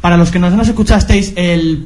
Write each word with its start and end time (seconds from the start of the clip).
Para 0.00 0.16
los 0.16 0.30
que 0.30 0.38
no 0.38 0.48
nos 0.50 0.68
escuchasteis 0.68 1.32
el, 1.36 1.82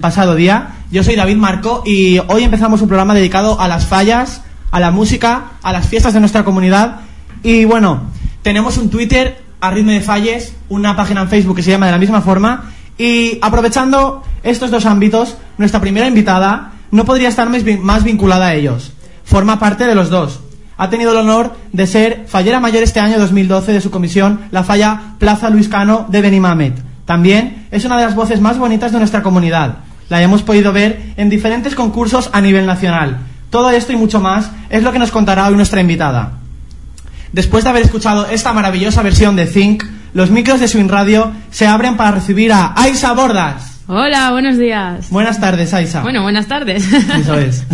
pasado 0.00 0.36
día, 0.36 0.76
yo 0.92 1.02
soy 1.02 1.16
David 1.16 1.36
Marco 1.36 1.82
y 1.84 2.18
hoy 2.28 2.44
empezamos 2.44 2.80
un 2.80 2.88
programa 2.88 3.12
dedicado 3.12 3.60
a 3.60 3.66
las 3.66 3.86
fallas, 3.86 4.42
a 4.70 4.78
la 4.78 4.92
música, 4.92 5.52
a 5.62 5.72
las 5.72 5.88
fiestas 5.88 6.14
de 6.14 6.20
nuestra 6.20 6.44
comunidad. 6.44 7.00
Y 7.42 7.64
bueno, 7.64 8.02
tenemos 8.42 8.76
un 8.78 8.88
Twitter 8.88 9.42
a 9.60 9.72
ritmo 9.72 9.90
de 9.90 10.00
falles, 10.00 10.54
una 10.68 10.94
página 10.94 11.22
en 11.22 11.28
Facebook 11.28 11.56
que 11.56 11.62
se 11.64 11.72
llama 11.72 11.86
de 11.86 11.92
la 11.92 11.98
misma 11.98 12.20
forma. 12.20 12.70
Y 12.98 13.38
aprovechando 13.42 14.22
estos 14.44 14.70
dos 14.70 14.86
ámbitos, 14.86 15.36
nuestra 15.58 15.80
primera 15.80 16.06
invitada 16.06 16.72
no 16.92 17.04
podría 17.04 17.28
estar 17.28 17.48
más 17.48 18.04
vinculada 18.04 18.46
a 18.46 18.54
ellos. 18.54 18.92
Forma 19.24 19.58
parte 19.58 19.86
de 19.86 19.96
los 19.96 20.08
dos. 20.08 20.40
Ha 20.78 20.88
tenido 20.88 21.10
el 21.10 21.18
honor 21.18 21.56
de 21.72 21.86
ser 21.88 22.26
fallera 22.28 22.60
mayor 22.60 22.84
este 22.84 23.00
año 23.00 23.18
2012 23.18 23.72
de 23.72 23.80
su 23.80 23.90
comisión, 23.90 24.42
la 24.52 24.62
falla 24.62 25.14
Plaza 25.18 25.50
Luis 25.50 25.68
Cano 25.68 26.06
de 26.08 26.20
Benimamet. 26.20 26.95
También 27.06 27.66
es 27.70 27.84
una 27.84 27.96
de 27.96 28.04
las 28.04 28.14
voces 28.14 28.40
más 28.40 28.58
bonitas 28.58 28.92
de 28.92 28.98
nuestra 28.98 29.22
comunidad. 29.22 29.78
La 30.08 30.20
hemos 30.20 30.42
podido 30.42 30.72
ver 30.72 31.14
en 31.16 31.30
diferentes 31.30 31.74
concursos 31.74 32.28
a 32.32 32.40
nivel 32.40 32.66
nacional. 32.66 33.18
Todo 33.48 33.70
esto 33.70 33.92
y 33.92 33.96
mucho 33.96 34.20
más 34.20 34.50
es 34.68 34.82
lo 34.82 34.92
que 34.92 34.98
nos 34.98 35.12
contará 35.12 35.46
hoy 35.46 35.54
nuestra 35.54 35.80
invitada. 35.80 36.32
Después 37.32 37.64
de 37.64 37.70
haber 37.70 37.82
escuchado 37.82 38.26
esta 38.26 38.52
maravillosa 38.52 39.02
versión 39.02 39.36
de 39.36 39.46
Think, 39.46 39.84
los 40.14 40.30
micros 40.30 40.60
de 40.60 40.68
Swing 40.68 40.88
Radio 40.88 41.32
se 41.50 41.66
abren 41.66 41.96
para 41.96 42.10
recibir 42.10 42.52
a 42.52 42.72
Aisa 42.76 43.12
Bordas. 43.12 43.82
Hola, 43.86 44.32
buenos 44.32 44.58
días. 44.58 45.10
Buenas 45.10 45.40
tardes, 45.40 45.72
Aisa. 45.74 46.02
Bueno, 46.02 46.22
buenas 46.22 46.48
tardes. 46.48 46.84
Eso 46.92 47.34
es. 47.38 47.64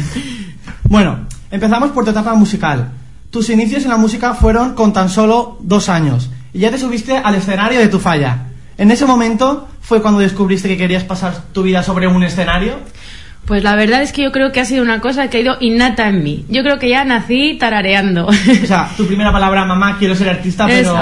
Bueno, 0.84 1.20
empezamos 1.50 1.90
por 1.92 2.04
tu 2.04 2.10
etapa 2.10 2.34
musical. 2.34 2.90
Tus 3.30 3.48
inicios 3.48 3.84
en 3.84 3.90
la 3.90 3.96
música 3.96 4.34
fueron 4.34 4.74
con 4.74 4.92
tan 4.92 5.08
solo 5.08 5.58
dos 5.62 5.88
años 5.88 6.28
y 6.52 6.58
ya 6.58 6.70
te 6.70 6.76
subiste 6.76 7.16
al 7.16 7.34
escenario 7.34 7.80
de 7.80 7.88
tu 7.88 7.98
falla. 7.98 8.51
En 8.82 8.90
ese 8.90 9.06
momento 9.06 9.68
fue 9.80 10.02
cuando 10.02 10.18
descubriste 10.18 10.66
que 10.66 10.76
querías 10.76 11.04
pasar 11.04 11.40
tu 11.52 11.62
vida 11.62 11.84
sobre 11.84 12.08
un 12.08 12.24
escenario. 12.24 12.80
Pues 13.44 13.62
la 13.62 13.76
verdad 13.76 14.02
es 14.02 14.12
que 14.12 14.24
yo 14.24 14.32
creo 14.32 14.50
que 14.50 14.58
ha 14.58 14.64
sido 14.64 14.82
una 14.82 14.98
cosa 14.98 15.30
que 15.30 15.38
ha 15.38 15.40
ido 15.40 15.56
innata 15.60 16.08
en 16.08 16.24
mí. 16.24 16.44
Yo 16.48 16.64
creo 16.64 16.80
que 16.80 16.88
ya 16.88 17.04
nací 17.04 17.56
tarareando. 17.60 18.26
O 18.26 18.32
sea, 18.66 18.90
tu 18.96 19.06
primera 19.06 19.30
palabra, 19.30 19.64
mamá, 19.64 19.98
quiero 20.00 20.16
ser 20.16 20.30
artista, 20.30 20.66
pero... 20.66 20.96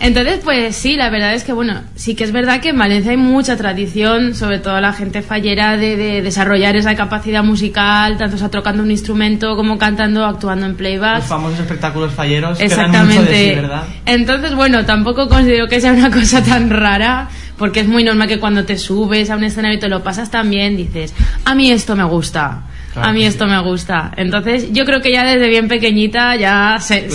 Entonces, 0.00 0.40
pues 0.44 0.76
sí, 0.76 0.94
la 0.94 1.10
verdad 1.10 1.34
es 1.34 1.42
que, 1.42 1.52
bueno, 1.52 1.82
sí 1.96 2.14
que 2.14 2.22
es 2.22 2.30
verdad 2.30 2.60
que 2.60 2.68
en 2.68 2.78
Valencia 2.78 3.10
hay 3.10 3.16
mucha 3.16 3.56
tradición, 3.56 4.34
sobre 4.34 4.60
todo 4.60 4.80
la 4.80 4.92
gente 4.92 5.22
fallera, 5.22 5.76
de, 5.76 5.96
de 5.96 6.22
desarrollar 6.22 6.76
esa 6.76 6.94
capacidad 6.94 7.42
musical, 7.42 8.16
tanto 8.16 8.38
sea 8.38 8.48
tocando 8.48 8.82
un 8.82 8.90
instrumento 8.92 9.56
como 9.56 9.76
cantando, 9.76 10.24
actuando 10.24 10.66
en 10.66 10.76
playback. 10.76 11.18
Los 11.18 11.26
famosos 11.26 11.60
espectáculos 11.60 12.12
falleros 12.12 12.58
que 12.58 12.68
dan 12.68 12.90
mucho 12.90 13.22
de 13.22 13.24
Exactamente. 13.24 13.48
sí, 13.48 13.54
¿verdad? 13.56 13.84
Entonces, 14.06 14.54
bueno, 14.54 14.84
tampoco 14.86 15.28
considero 15.28 15.66
que 15.66 15.80
sea 15.80 15.92
una 15.92 16.10
cosa 16.12 16.44
tan 16.44 16.70
rara, 16.70 17.28
porque 17.56 17.80
es 17.80 17.88
muy 17.88 18.04
normal 18.04 18.28
que 18.28 18.38
cuando 18.38 18.64
te 18.64 18.78
subes 18.78 19.30
a 19.30 19.36
un 19.36 19.42
escenario 19.42 19.78
y 19.78 19.80
te 19.80 19.88
lo 19.88 20.04
pasas 20.04 20.30
tan 20.30 20.48
bien, 20.48 20.76
dices, 20.76 21.12
a 21.44 21.54
mí 21.56 21.72
esto 21.72 21.96
me 21.96 22.04
gusta. 22.04 22.62
Claro 22.92 23.08
a 23.08 23.12
mí 23.12 23.24
esto 23.24 23.44
sí. 23.44 23.50
me 23.50 23.60
gusta. 23.62 24.12
Entonces, 24.16 24.72
yo 24.72 24.84
creo 24.84 25.00
que 25.00 25.12
ya 25.12 25.24
desde 25.24 25.48
bien 25.48 25.68
pequeñita 25.68 26.36
ya 26.36 26.78
se, 26.80 27.08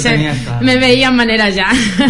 me 0.62 0.78
veían 0.78 1.16
maneras 1.16 1.56
ya. 1.56 1.68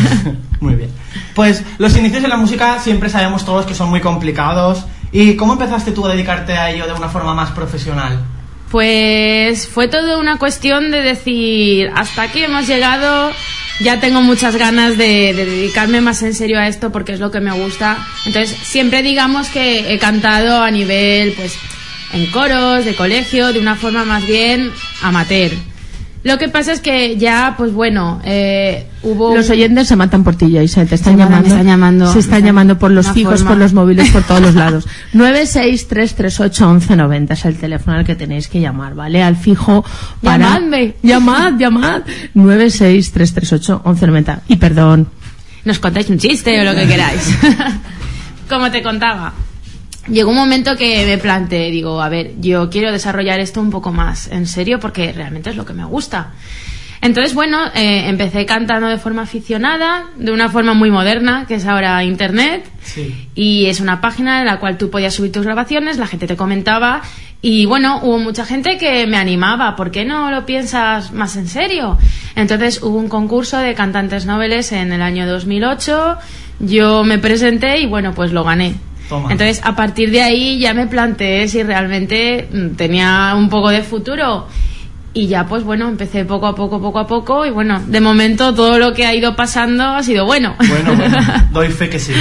Muy 0.59 0.75
bien. 0.75 0.89
Pues 1.33 1.63
los 1.77 1.95
inicios 1.97 2.21
de 2.21 2.27
la 2.27 2.37
música 2.37 2.79
siempre 2.79 3.09
sabemos 3.09 3.45
todos 3.45 3.65
que 3.65 3.73
son 3.73 3.89
muy 3.89 4.01
complicados. 4.01 4.85
¿Y 5.11 5.35
cómo 5.35 5.53
empezaste 5.53 5.91
tú 5.91 6.05
a 6.05 6.11
dedicarte 6.11 6.53
a 6.53 6.71
ello 6.71 6.85
de 6.85 6.93
una 6.93 7.09
forma 7.09 7.33
más 7.33 7.51
profesional? 7.51 8.23
Pues 8.71 9.67
fue 9.67 9.87
todo 9.87 10.19
una 10.19 10.37
cuestión 10.37 10.89
de 10.89 11.01
decir, 11.01 11.91
hasta 11.95 12.23
aquí 12.23 12.43
hemos 12.43 12.67
llegado, 12.67 13.31
ya 13.79 13.99
tengo 13.99 14.21
muchas 14.21 14.55
ganas 14.55 14.97
de, 14.97 15.33
de 15.33 15.45
dedicarme 15.45 16.01
más 16.01 16.23
en 16.23 16.33
serio 16.33 16.59
a 16.59 16.67
esto 16.67 16.91
porque 16.91 17.13
es 17.13 17.19
lo 17.19 17.29
que 17.29 17.39
me 17.39 17.51
gusta. 17.51 17.97
Entonces, 18.25 18.57
siempre 18.63 19.03
digamos 19.03 19.49
que 19.49 19.93
he 19.93 19.99
cantado 19.99 20.63
a 20.63 20.71
nivel, 20.71 21.33
pues, 21.33 21.57
en 22.13 22.25
coros, 22.27 22.85
de 22.85 22.95
colegio, 22.95 23.51
de 23.53 23.59
una 23.59 23.75
forma 23.75 24.05
más 24.05 24.25
bien 24.25 24.71
amateur. 25.01 25.51
Lo 26.23 26.37
que 26.37 26.47
pasa 26.47 26.71
es 26.71 26.79
que 26.79 27.17
ya, 27.17 27.55
pues 27.57 27.73
bueno, 27.73 28.21
eh, 28.23 28.87
hubo... 29.01 29.35
Los 29.35 29.49
oyentes 29.49 29.89
se 29.89 29.97
matan 29.97 30.23
por 30.23 30.35
ti, 30.37 30.49
Yaisa, 30.51 30.85
te 30.85 30.95
están 30.95 31.17
llamando. 31.17 31.49
están 31.49 31.65
llamando. 31.67 32.05
Se 32.13 32.19
están 32.19 32.35
Están- 32.37 32.45
llamando 32.45 32.79
por 32.79 32.91
los 32.91 33.11
fijos, 33.11 33.39
forma. 33.39 33.49
por 33.49 33.57
los 33.57 33.73
móviles, 33.73 34.09
por 34.09 34.23
todos 34.23 34.39
los 34.39 34.55
lados. 34.63 34.87
963381190 35.13 37.31
es 37.31 37.43
el 37.43 37.57
teléfono 37.57 37.97
al 37.97 38.05
que 38.05 38.15
tenéis 38.15 38.47
que 38.47 38.61
llamar, 38.61 38.95
¿vale? 38.95 39.21
Al 39.21 39.35
fijo 39.35 39.83
para... 40.21 40.45
Llamadme. 40.45 40.93
Llamad, 41.03 41.57
llamad. 41.57 42.03
963381190. 42.35 44.39
Y 44.47 44.55
perdón. 44.55 45.09
nos 45.65 45.79
contáis 45.79 46.09
un 46.09 46.19
chiste 46.19 46.57
o 46.61 46.63
lo 46.63 46.73
que 46.73 46.87
queráis. 46.87 47.37
Como 48.49 48.71
te 48.71 48.81
contaba. 48.81 49.33
Llegó 50.07 50.31
un 50.31 50.35
momento 50.35 50.75
que 50.75 51.05
me 51.05 51.17
planteé, 51.17 51.71
digo, 51.71 52.01
a 52.01 52.09
ver, 52.09 52.33
yo 52.39 52.69
quiero 52.69 52.91
desarrollar 52.91 53.39
esto 53.39 53.61
un 53.61 53.69
poco 53.69 53.91
más 53.91 54.27
en 54.27 54.47
serio 54.47 54.79
porque 54.79 55.13
realmente 55.13 55.49
es 55.49 55.55
lo 55.55 55.65
que 55.65 55.73
me 55.73 55.85
gusta. 55.85 56.33
Entonces, 57.01 57.33
bueno, 57.33 57.65
eh, 57.75 58.07
empecé 58.07 58.45
cantando 58.45 58.87
de 58.87 58.97
forma 58.97 59.23
aficionada, 59.23 60.05
de 60.15 60.31
una 60.31 60.49
forma 60.49 60.73
muy 60.73 60.89
moderna, 60.89 61.45
que 61.47 61.55
es 61.55 61.65
ahora 61.65 62.03
Internet. 62.03 62.65
Sí. 62.81 63.29
Y 63.35 63.65
es 63.65 63.81
una 63.81 63.99
página 63.99 64.39
en 64.39 64.45
la 64.45 64.59
cual 64.59 64.77
tú 64.77 64.89
podías 64.89 65.13
subir 65.13 65.31
tus 65.31 65.45
grabaciones, 65.45 65.97
la 65.97 66.07
gente 66.07 66.27
te 66.27 66.37
comentaba 66.37 67.01
y 67.45 67.65
bueno, 67.65 67.99
hubo 68.03 68.19
mucha 68.19 68.45
gente 68.45 68.77
que 68.77 69.05
me 69.05 69.17
animaba, 69.17 69.75
¿por 69.75 69.91
qué 69.91 70.05
no 70.05 70.31
lo 70.31 70.45
piensas 70.45 71.11
más 71.11 71.35
en 71.35 71.49
serio? 71.49 71.97
Entonces 72.37 72.81
hubo 72.81 72.97
un 72.97 73.09
concurso 73.09 73.57
de 73.57 73.73
cantantes 73.73 74.25
noveles 74.25 74.71
en 74.71 74.93
el 74.93 75.01
año 75.01 75.27
2008, 75.27 76.17
yo 76.61 77.03
me 77.03 77.17
presenté 77.17 77.81
y 77.81 77.85
bueno, 77.85 78.13
pues 78.13 78.31
lo 78.31 78.45
gané. 78.45 78.75
Toma. 79.17 79.31
Entonces 79.31 79.61
a 79.63 79.75
partir 79.75 80.11
de 80.11 80.21
ahí 80.21 80.59
ya 80.59 80.73
me 80.73 80.87
planteé 80.87 81.47
si 81.47 81.61
realmente 81.63 82.47
mm, 82.51 82.75
tenía 82.75 83.33
un 83.37 83.49
poco 83.49 83.69
de 83.69 83.81
futuro. 83.83 84.47
Y 85.15 85.27
ya 85.27 85.45
pues 85.45 85.63
bueno, 85.63 85.87
empecé 85.89 86.25
poco 86.25 86.47
a 86.47 86.55
poco, 86.55 86.81
poco 86.81 86.97
a 86.99 87.05
poco 87.05 87.45
y 87.45 87.51
bueno, 87.51 87.79
de 87.85 88.01
momento 88.01 88.53
todo 88.55 88.79
lo 88.79 88.93
que 88.93 89.05
ha 89.05 89.13
ido 89.13 89.35
pasando 89.35 89.83
ha 89.83 90.01
sido 90.01 90.25
bueno. 90.25 90.55
Bueno, 90.67 90.95
bueno, 90.95 91.17
doy 91.51 91.69
fe 91.69 91.87
que 91.89 91.99
sí. 91.99 92.13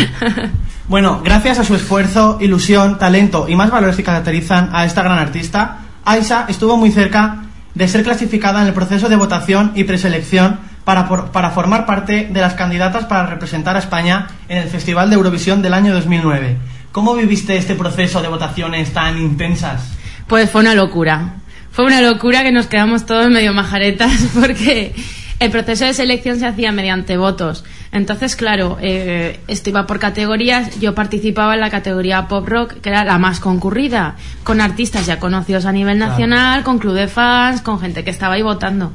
Bueno, 0.88 1.22
gracias 1.24 1.58
a 1.58 1.64
su 1.64 1.74
esfuerzo, 1.74 2.36
ilusión, 2.40 2.98
talento 2.98 3.46
y 3.48 3.56
más 3.56 3.70
valores 3.70 3.96
que 3.96 4.02
caracterizan 4.02 4.68
a 4.74 4.84
esta 4.84 5.02
gran 5.02 5.18
artista, 5.18 5.78
Aisa 6.04 6.44
estuvo 6.48 6.76
muy 6.76 6.90
cerca 6.90 7.44
de 7.74 7.88
ser 7.88 8.02
clasificada 8.02 8.60
en 8.60 8.68
el 8.68 8.74
proceso 8.74 9.08
de 9.08 9.16
votación 9.16 9.72
y 9.74 9.84
preselección 9.84 10.58
para, 10.84 11.08
por- 11.08 11.30
para 11.30 11.50
formar 11.50 11.86
parte 11.86 12.28
de 12.30 12.40
las 12.42 12.52
candidatas 12.54 13.06
para 13.06 13.24
representar 13.26 13.76
a 13.76 13.78
España 13.78 14.26
en 14.48 14.58
el 14.58 14.68
Festival 14.68 15.08
de 15.08 15.16
Eurovisión 15.16 15.62
del 15.62 15.72
año 15.72 15.94
2009. 15.94 16.58
¿Cómo 16.92 17.14
viviste 17.14 17.56
este 17.56 17.74
proceso 17.74 18.20
de 18.22 18.28
votaciones 18.28 18.92
tan 18.92 19.18
intensas? 19.18 19.88
Pues 20.26 20.50
fue 20.50 20.60
una 20.60 20.74
locura. 20.74 21.34
Fue 21.70 21.86
una 21.86 22.02
locura 22.02 22.42
que 22.42 22.52
nos 22.52 22.66
quedamos 22.66 23.06
todos 23.06 23.30
medio 23.30 23.54
majaretas 23.54 24.12
porque 24.38 24.94
el 25.40 25.50
proceso 25.50 25.84
de 25.86 25.94
selección 25.94 26.38
se 26.38 26.46
hacía 26.46 26.70
mediante 26.70 27.16
votos. 27.16 27.64
Entonces, 27.92 28.36
claro, 28.36 28.78
eh, 28.80 29.40
esto 29.48 29.70
iba 29.70 29.86
por 29.86 29.98
categorías. 29.98 30.78
Yo 30.80 30.94
participaba 30.94 31.54
en 31.54 31.60
la 31.60 31.70
categoría 31.70 32.28
pop 32.28 32.46
rock, 32.48 32.74
que 32.80 32.88
era 32.90 33.04
la 33.04 33.18
más 33.18 33.40
concurrida, 33.40 34.16
con 34.44 34.60
artistas 34.60 35.04
ya 35.06 35.18
conocidos 35.18 35.64
a 35.66 35.72
nivel 35.72 35.96
Claro. 35.96 36.10
nacional, 36.12 36.62
con 36.62 36.78
club 36.78 36.94
de 36.94 37.08
fans, 37.08 37.60
con 37.62 37.80
gente 37.80 38.04
que 38.04 38.10
estaba 38.10 38.34
ahí 38.34 38.42
votando. 38.42 38.92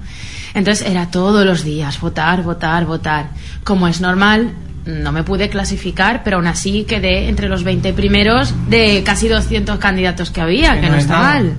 Entonces 0.53 0.87
era 0.87 1.11
todos 1.11 1.45
los 1.45 1.63
días 1.63 1.99
votar, 1.99 2.41
votar, 2.41 2.85
votar. 2.85 3.29
Como 3.63 3.87
es 3.87 4.01
normal, 4.01 4.53
no 4.87 5.11
me 5.11 5.23
pude 5.23 5.49
clasificar, 5.49 6.23
pero 6.23 6.37
aún 6.37 6.47
así 6.47 6.83
quedé 6.85 7.27
entre 7.27 7.49
los 7.49 7.63
20 7.63 7.93
primeros 7.93 8.53
de 8.69 9.03
casi 9.05 9.27
200 9.27 9.77
candidatos 9.79 10.31
que 10.31 10.41
había, 10.41 10.75
Que 10.75 10.81
que 10.81 10.85
no 10.87 10.93
no 10.93 10.97
es 10.97 11.03
está 11.03 11.19
mal. 11.19 11.57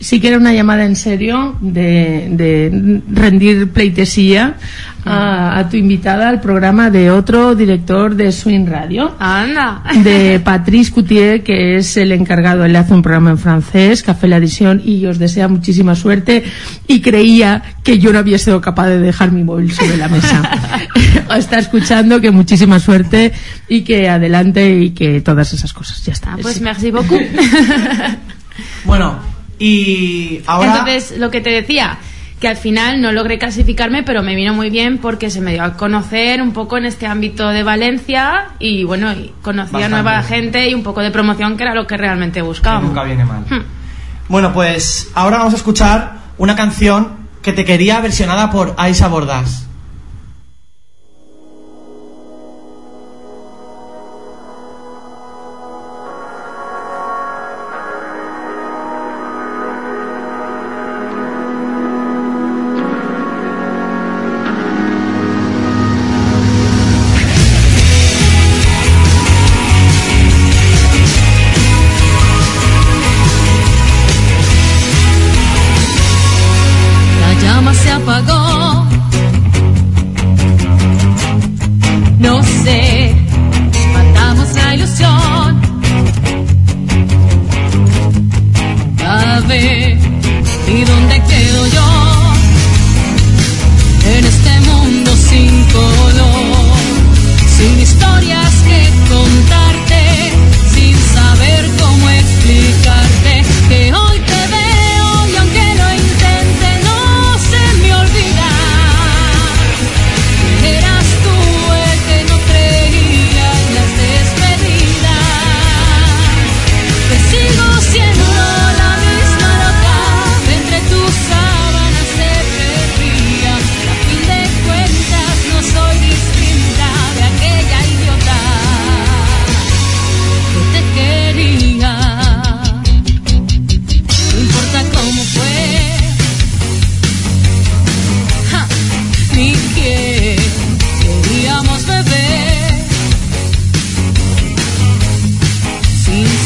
Sí 0.00 0.20
que 0.20 0.28
era 0.28 0.36
una 0.36 0.52
llamada 0.52 0.84
en 0.84 0.94
serio 0.94 1.56
de, 1.60 2.28
de 2.30 3.02
rendir 3.12 3.70
pleitesía 3.72 4.54
a, 5.04 5.58
a 5.58 5.68
tu 5.68 5.76
invitada 5.76 6.28
al 6.28 6.40
programa 6.40 6.88
de 6.88 7.10
otro 7.10 7.56
director 7.56 8.14
de 8.14 8.30
Swing 8.30 8.66
Radio. 8.66 9.16
Anda. 9.18 9.82
de 10.04 10.38
Patrice 10.44 10.92
Coutier, 10.92 11.42
que 11.42 11.76
es 11.78 11.96
el 11.96 12.12
encargado, 12.12 12.64
él 12.64 12.76
hace 12.76 12.94
un 12.94 13.02
programa 13.02 13.30
en 13.30 13.38
francés, 13.38 14.04
Café 14.04 14.28
La 14.28 14.36
Edición, 14.36 14.80
y 14.84 15.04
os 15.06 15.18
desea 15.18 15.48
muchísima 15.48 15.96
suerte. 15.96 16.44
Y 16.86 17.00
creía 17.00 17.62
que 17.82 17.98
yo 17.98 18.12
no 18.12 18.20
había 18.20 18.38
sido 18.38 18.60
capaz 18.60 18.86
de 18.88 19.00
dejar 19.00 19.32
mi 19.32 19.42
móvil 19.42 19.72
sobre 19.72 19.96
la 19.96 20.06
mesa. 20.08 20.48
Está 21.36 21.58
escuchando 21.58 22.20
que 22.20 22.30
muchísima 22.30 22.78
suerte 22.78 23.32
y 23.68 23.80
que 23.82 24.08
adelante 24.08 24.78
y 24.78 24.90
que 24.90 25.20
todas 25.22 25.52
esas 25.54 25.72
cosas. 25.72 26.04
Ya 26.04 26.12
está. 26.12 26.34
Ah, 26.34 26.38
pues 26.40 26.54
Sí. 26.56 26.62
merci 26.62 26.90
beaucoup. 26.92 27.20
Bueno, 28.84 29.16
y 29.58 30.42
ahora... 30.46 30.78
Entonces, 30.78 31.18
lo 31.18 31.30
que 31.30 31.40
te 31.40 31.50
decía, 31.50 31.98
que 32.40 32.48
al 32.48 32.56
final 32.56 33.00
no 33.00 33.12
logré 33.12 33.38
clasificarme, 33.38 34.02
pero 34.02 34.22
me 34.22 34.34
vino 34.34 34.54
muy 34.54 34.70
bien 34.70 34.98
porque 34.98 35.30
se 35.30 35.40
me 35.40 35.52
dio 35.52 35.64
a 35.64 35.76
conocer 35.76 36.40
un 36.40 36.52
poco 36.52 36.76
en 36.78 36.84
este 36.84 37.06
ámbito 37.06 37.48
de 37.48 37.62
Valencia 37.62 38.48
y 38.58 38.84
bueno, 38.84 39.12
y 39.12 39.32
conocí 39.42 39.82
a 39.82 39.88
nueva 39.88 40.22
gente 40.22 40.68
y 40.68 40.74
un 40.74 40.82
poco 40.82 41.00
de 41.00 41.10
promoción 41.10 41.56
que 41.56 41.64
era 41.64 41.74
lo 41.74 41.86
que 41.86 41.96
realmente 41.96 42.42
buscábamos. 42.42 42.90
nunca 42.90 43.04
viene 43.04 43.24
mal. 43.24 43.44
Hmm. 43.48 43.64
Bueno, 44.28 44.52
pues 44.52 45.10
ahora 45.14 45.38
vamos 45.38 45.54
a 45.54 45.56
escuchar 45.56 46.18
una 46.36 46.54
canción 46.54 47.16
que 47.42 47.52
te 47.52 47.64
quería 47.64 48.00
versionada 48.00 48.50
por 48.50 48.74
Aisa 48.76 49.08
Bordas. 49.08 49.67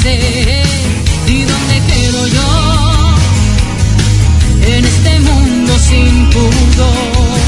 Y 0.05 1.45
dónde 1.45 1.81
quedo 1.87 2.27
yo. 2.27 3.15
En 4.67 4.85
este 4.85 5.21
mundo 5.21 5.79
sin 5.79 6.29
pudor 6.31 7.39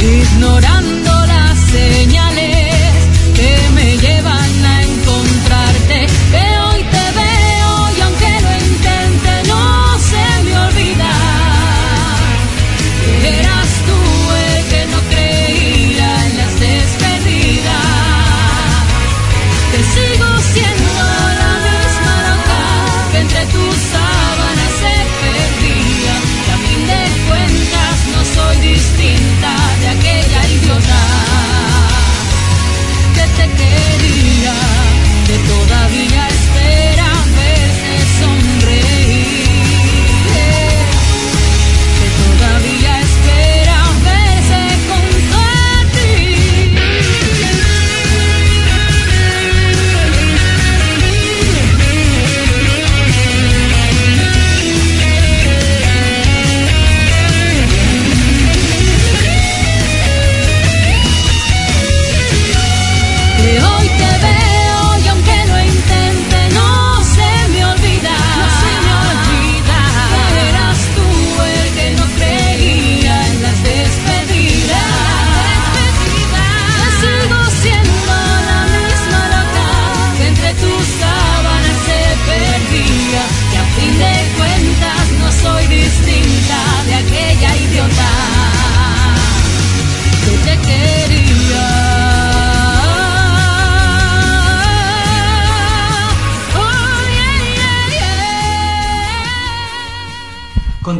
ignorando 0.00 1.03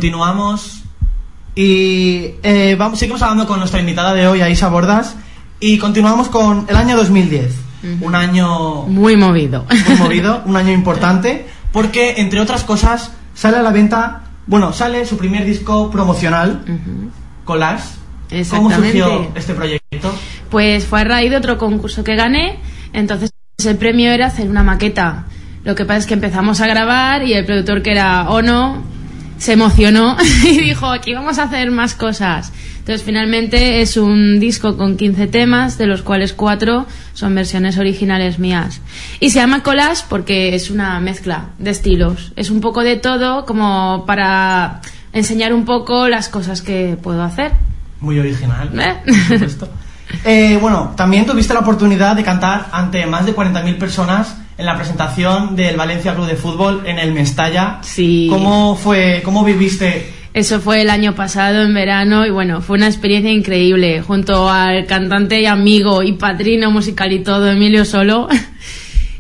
Continuamos 0.05 0.83
y 1.55 2.35
eh, 2.43 2.77
vamos, 2.79 2.99
seguimos 2.99 3.23
hablando 3.23 3.47
con 3.47 3.59
nuestra 3.59 3.81
invitada 3.81 4.13
de 4.13 4.29
hoy, 4.29 4.43
Aisa 4.43 4.69
Bordas, 4.69 5.17
y 5.61 5.79
continuamos 5.79 6.29
con 6.29 6.67
el 6.69 6.77
año 6.77 6.95
2010, 6.95 7.55
un 8.03 8.15
año 8.15 8.83
Muy 8.83 9.17
movido. 9.17 9.65
muy 9.87 9.97
movido, 9.97 10.43
un 10.45 10.57
año 10.57 10.73
importante, 10.73 11.47
porque 11.73 12.17
entre 12.19 12.41
otras 12.41 12.65
cosas 12.65 13.13
sale 13.33 13.57
a 13.57 13.63
la 13.63 13.71
venta, 13.71 14.25
bueno, 14.47 14.75
sale 14.75 15.07
su 15.07 15.17
primer 15.17 15.47
disco 15.47 15.91
promocional, 15.91 16.63
Collage. 17.47 17.85
¿Cómo 18.51 18.71
surgió 18.71 19.33
este 19.35 19.55
proyecto? 19.55 20.15
Pues 20.51 20.85
fue 20.85 21.01
a 21.01 21.05
raíz 21.05 21.31
de 21.31 21.39
otro 21.39 21.57
concurso 21.57 22.05
que 22.05 22.15
gané, 22.15 22.59
entonces 22.93 23.31
el 23.65 23.79
premio 23.79 24.13
era 24.13 24.27
hacer 24.27 24.51
una 24.51 24.63
maqueta. 24.63 25.25
Lo 25.65 25.75
que 25.75 25.87
pasa 25.87 26.01
es 26.01 26.07
que 26.07 26.13
empezamos 26.13 26.61
a 26.61 26.67
grabar 26.67 27.23
y 27.23 27.33
el 27.33 27.47
productor 27.47 27.81
que 27.81 27.93
era 27.93 28.29
Ono 28.29 28.93
se 29.39 29.53
emocionó 29.53 30.17
y 30.45 30.61
dijo, 30.61 30.87
aquí 30.87 31.15
vamos 31.15 31.39
a 31.39 31.45
hacer 31.45 31.71
más 31.71 31.95
cosas. 31.95 32.53
Entonces 32.79 33.03
finalmente 33.03 33.81
es 33.81 33.97
un 33.97 34.39
disco 34.39 34.77
con 34.77 34.99
15 34.99 35.27
temas, 35.29 35.79
de 35.79 35.87
los 35.87 36.03
cuales 36.03 36.35
4 36.35 36.87
son 37.15 37.35
versiones 37.35 37.79
originales 37.79 38.39
mías. 38.39 38.83
Y 39.21 39.31
se 39.31 39.39
llama 39.39 39.63
Collage 39.63 40.05
porque 40.11 40.55
es 40.55 40.71
una 40.71 41.01
mezcla 41.01 41.47
de 41.59 41.71
estilos. 41.71 42.33
Es 42.37 42.51
un 42.51 42.61
poco 42.61 42.83
de 42.83 42.97
todo 42.97 43.47
como 43.47 44.05
para 44.07 44.83
enseñar 45.15 45.55
un 45.55 45.65
poco 45.65 46.09
las 46.09 46.29
cosas 46.29 46.61
que 46.61 46.99
puedo 47.03 47.23
hacer. 47.23 47.53
Muy 48.01 48.19
original, 48.19 48.71
¿Eh? 48.79 48.97
por 49.05 49.15
supuesto. 49.15 49.69
Eh, 50.25 50.59
bueno, 50.61 50.93
también 50.97 51.27
tuviste 51.27 51.55
la 51.55 51.61
oportunidad 51.61 52.15
de 52.15 52.23
cantar 52.23 52.69
ante 52.71 53.05
más 53.07 53.27
de 53.27 53.35
40.000 53.35 53.79
personas 53.79 54.37
en 54.57 54.67
la 54.67 54.77
presentación 54.77 55.57
del 55.57 55.77
Valencia 55.77 56.15
Club 56.15 56.27
de 56.27 56.37
Fútbol 56.37 56.83
en 56.87 56.99
el 56.99 57.13
Mestalla. 57.13 57.79
Sí. 57.83 58.29
¿Cómo 58.31 58.77
fue, 58.77 59.23
cómo 59.25 59.45
viviste? 59.45 60.13
Eso 60.33 60.61
fue 60.61 60.83
el 60.83 60.91
año 60.91 61.15
pasado 61.15 61.63
en 61.63 61.73
verano 61.75 62.27
y 62.27 62.31
bueno, 62.31 62.61
fue 62.61 62.77
una 62.77 62.87
experiencia 62.87 63.31
increíble 63.31 64.03
junto 64.03 64.51
al 64.51 64.85
cantante 64.87 65.41
y 65.41 65.47
amigo 65.47 66.03
y 66.03 66.15
padrino 66.15 66.71
musical 66.71 67.13
y 67.13 67.21
todo, 67.21 67.51
Emilio 67.51 67.85
Solo. 67.85 68.29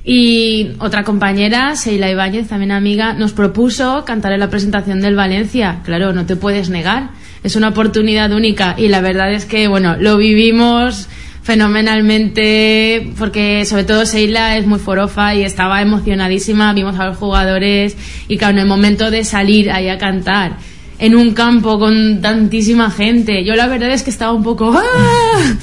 Y 0.06 0.72
otra 0.80 1.02
compañera, 1.02 1.76
Seila 1.76 2.10
Ibáñez, 2.10 2.48
también 2.48 2.72
amiga, 2.72 3.14
nos 3.14 3.32
propuso 3.32 4.04
cantar 4.04 4.32
en 4.32 4.40
la 4.40 4.50
presentación 4.50 5.00
del 5.00 5.16
Valencia. 5.16 5.80
Claro, 5.82 6.12
no 6.12 6.26
te 6.26 6.36
puedes 6.36 6.68
negar. 6.68 7.08
Es 7.42 7.56
una 7.56 7.68
oportunidad 7.68 8.30
única 8.32 8.74
y 8.76 8.88
la 8.88 9.00
verdad 9.00 9.32
es 9.32 9.46
que, 9.46 9.66
bueno, 9.66 9.96
lo 9.98 10.18
vivimos 10.18 11.08
fenomenalmente 11.44 13.12
porque 13.18 13.66
sobre 13.66 13.84
todo 13.84 14.06
Seila 14.06 14.56
es 14.56 14.66
muy 14.66 14.78
forofa 14.78 15.34
y 15.34 15.44
estaba 15.44 15.82
emocionadísima, 15.82 16.72
vimos 16.72 16.98
a 16.98 17.06
los 17.06 17.18
jugadores 17.18 17.96
y 18.28 18.38
claro, 18.38 18.54
en 18.54 18.60
el 18.60 18.66
momento 18.66 19.10
de 19.10 19.24
salir 19.24 19.70
ahí 19.70 19.88
a 19.88 19.98
cantar 19.98 20.56
en 20.98 21.14
un 21.14 21.34
campo 21.34 21.78
con 21.78 22.22
tantísima 22.22 22.90
gente, 22.90 23.44
yo 23.44 23.54
la 23.56 23.66
verdad 23.66 23.90
es 23.90 24.02
que 24.02 24.10
estaba 24.10 24.32
un 24.32 24.42
poco... 24.42 24.72
¡ah! 24.74 25.54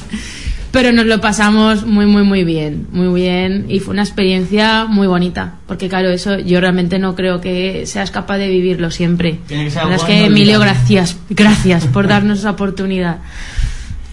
Pero 0.71 0.93
nos 0.93 1.05
lo 1.05 1.19
pasamos 1.19 1.85
muy, 1.85 2.05
muy, 2.05 2.23
muy 2.23 2.45
bien, 2.45 2.87
muy 2.91 3.13
bien 3.21 3.65
y 3.67 3.79
fue 3.79 3.93
una 3.93 4.03
experiencia 4.03 4.85
muy 4.85 5.05
bonita, 5.05 5.55
porque 5.67 5.89
claro, 5.89 6.11
eso 6.11 6.39
yo 6.39 6.61
realmente 6.61 6.97
no 6.97 7.13
creo 7.13 7.41
que 7.41 7.85
seas 7.85 8.09
capaz 8.09 8.37
de 8.37 8.47
vivirlo 8.47 8.89
siempre. 8.89 9.39
Tiene 9.47 9.65
que 9.65 9.71
ser 9.71 9.83
La 9.83 9.89
verdad 9.89 10.07
es 10.07 10.15
que 10.15 10.25
Emilio, 10.27 10.61
gracias, 10.61 11.17
gracias 11.29 11.87
por 11.87 12.07
darnos 12.07 12.39
esa 12.39 12.51
oportunidad. 12.51 13.17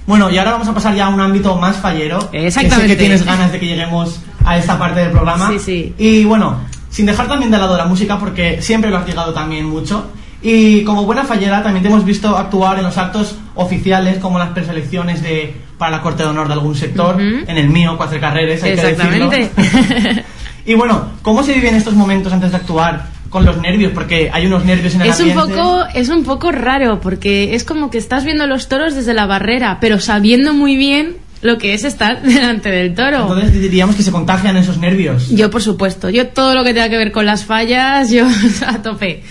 Bueno, 0.08 0.30
y 0.30 0.38
ahora 0.38 0.52
vamos 0.52 0.66
a 0.68 0.72
pasar 0.74 0.94
ya 0.96 1.06
a 1.06 1.08
un 1.10 1.20
ámbito 1.20 1.54
más 1.56 1.76
fallero. 1.76 2.18
que 2.30 2.38
sé 2.40 2.46
Exactamente. 2.46 2.94
Que 2.94 2.96
tienes 2.96 3.24
ganas 3.24 3.52
de 3.52 3.60
que 3.60 3.66
lleguemos 3.66 4.20
a 4.44 4.56
esta 4.56 4.78
parte 4.78 5.00
del 5.00 5.10
programa. 5.10 5.50
Sí, 5.50 5.58
sí. 5.58 5.94
Y 5.98 6.24
bueno, 6.24 6.60
sin 6.90 7.04
dejar 7.04 7.28
también 7.28 7.50
de 7.50 7.58
lado 7.58 7.76
la 7.76 7.84
música, 7.84 8.18
porque 8.18 8.62
siempre 8.62 8.90
lo 8.90 8.96
has 8.96 9.06
llegado 9.06 9.34
también 9.34 9.66
mucho. 9.66 10.06
Y 10.40 10.82
como 10.84 11.04
buena 11.04 11.24
fallera 11.24 11.62
también 11.62 11.82
te 11.82 11.90
hemos 11.90 12.06
visto 12.06 12.38
actuar 12.38 12.78
en 12.78 12.84
los 12.84 12.96
actos 12.96 13.36
oficiales 13.54 14.16
como 14.18 14.38
las 14.38 14.48
preselecciones 14.50 15.22
de 15.22 15.54
para 15.76 15.90
la 15.98 16.00
Corte 16.02 16.22
de 16.22 16.30
Honor 16.30 16.46
de 16.48 16.54
algún 16.54 16.74
sector, 16.74 17.16
Ujú. 17.16 17.44
en 17.46 17.58
el 17.58 17.68
mío, 17.68 17.94
Cuatro 17.98 18.18
Carreras, 18.18 18.62
hay 18.62 18.74
que 18.76 18.80
Exactamente. 18.80 19.50
decirlo. 19.54 20.22
y 20.66 20.74
bueno, 20.74 21.10
¿cómo 21.22 21.42
se 21.42 21.52
viven 21.52 21.74
estos 21.74 21.94
momentos 21.94 22.32
antes 22.32 22.50
de 22.50 22.56
actuar? 22.56 23.06
Con 23.28 23.44
los 23.44 23.58
nervios, 23.58 23.92
porque 23.92 24.30
hay 24.32 24.46
unos 24.46 24.64
nervios 24.64 24.94
en 24.94 25.02
el 25.02 25.08
Es 25.08 25.20
un 25.20 25.32
poco, 25.32 25.84
es 25.94 26.08
un 26.08 26.24
poco 26.24 26.50
raro 26.50 27.00
porque 27.00 27.54
es 27.54 27.64
como 27.64 27.90
que 27.90 27.98
estás 27.98 28.24
viendo 28.24 28.46
los 28.46 28.68
toros 28.68 28.94
desde 28.94 29.14
la 29.14 29.26
barrera, 29.26 29.78
pero 29.80 30.00
sabiendo 30.00 30.54
muy 30.54 30.76
bien 30.76 31.16
lo 31.42 31.58
que 31.58 31.74
es 31.74 31.84
estar 31.84 32.22
delante 32.22 32.70
del 32.70 32.94
toro. 32.94 33.22
Entonces 33.22 33.52
diríamos 33.60 33.96
que 33.96 34.02
se 34.02 34.10
contagian 34.12 34.56
esos 34.56 34.78
nervios. 34.78 35.28
Yo, 35.30 35.50
por 35.50 35.62
supuesto, 35.62 36.10
yo 36.10 36.28
todo 36.28 36.54
lo 36.54 36.64
que 36.64 36.74
tenga 36.74 36.88
que 36.88 36.96
ver 36.96 37.12
con 37.12 37.26
las 37.26 37.44
fallas, 37.44 38.10
yo 38.10 38.26
a 38.66 38.82
tope. 38.82 39.22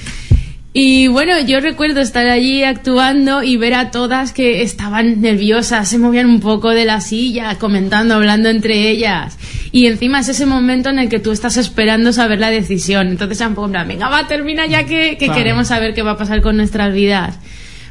Y 0.80 1.08
bueno, 1.08 1.40
yo 1.40 1.60
recuerdo 1.60 2.02
estar 2.02 2.28
allí 2.28 2.64
actuando 2.64 3.42
y 3.42 3.58
ver 3.58 3.74
a 3.74 3.90
todas 3.90 4.32
que 4.32 4.62
estaban 4.62 5.22
nerviosas, 5.22 5.90
se 5.90 5.98
movían 5.98 6.28
un 6.28 6.40
poco 6.40 6.70
de 6.70 6.86
la 6.86 7.02
silla, 7.02 7.56
comentando, 7.58 8.14
hablando 8.14 8.50
entre 8.50 8.88
ellas. 8.92 9.40
Y 9.72 9.88
encima 9.88 10.20
es 10.20 10.30
ese 10.30 10.46
momento 10.46 10.92
en 10.92 11.00
el 11.00 11.10
que 11.10 11.18
tú 11.18 11.32
estás 11.32 11.58
esperando 11.58 12.14
saber 12.14 12.40
la 12.40 12.52
decisión. 12.52 13.08
Entonces, 13.08 13.42
un 13.42 13.56
poco 13.56 13.66
en 13.66 13.72
plan, 13.72 13.88
venga, 13.88 14.08
va, 14.08 14.28
termina 14.28 14.68
ya 14.68 14.86
que, 14.86 15.18
que 15.18 15.26
Claro. 15.26 15.34
queremos 15.34 15.68
saber 15.70 15.96
qué 15.96 16.04
va 16.04 16.12
a 16.12 16.18
pasar 16.18 16.42
con 16.44 16.58
nuestras 16.58 16.94
vidas. 16.94 17.40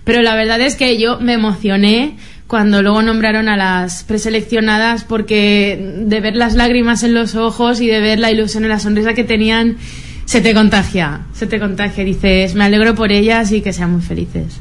Pero 0.04 0.22
la 0.22 0.36
verdad 0.36 0.60
es 0.60 0.76
que 0.76 0.96
yo 0.96 1.18
me 1.18 1.32
emocioné 1.32 2.14
cuando 2.46 2.82
luego 2.82 3.02
nombraron 3.02 3.48
a 3.48 3.56
las 3.56 4.04
preseleccionadas 4.04 5.02
porque 5.02 5.76
de 6.04 6.20
ver 6.20 6.36
las 6.36 6.54
lágrimas 6.54 7.02
en 7.02 7.14
los 7.14 7.34
ojos 7.34 7.80
y 7.80 7.88
de 7.88 7.98
ver 7.98 8.20
la 8.20 8.30
ilusión 8.30 8.62
en 8.62 8.68
la 8.70 8.78
sonrisa 8.78 9.14
que 9.14 9.24
tenían, 9.24 9.76
se 10.26 10.40
te 10.40 10.52
contagia, 10.52 11.22
se 11.32 11.46
te 11.46 11.58
contagia. 11.58 12.04
Dices, 12.04 12.54
me 12.54 12.64
alegro 12.64 12.94
por 12.94 13.10
ellas 13.12 13.50
y 13.52 13.62
que 13.62 13.72
sean 13.72 13.92
muy 13.92 14.02
felices. 14.02 14.60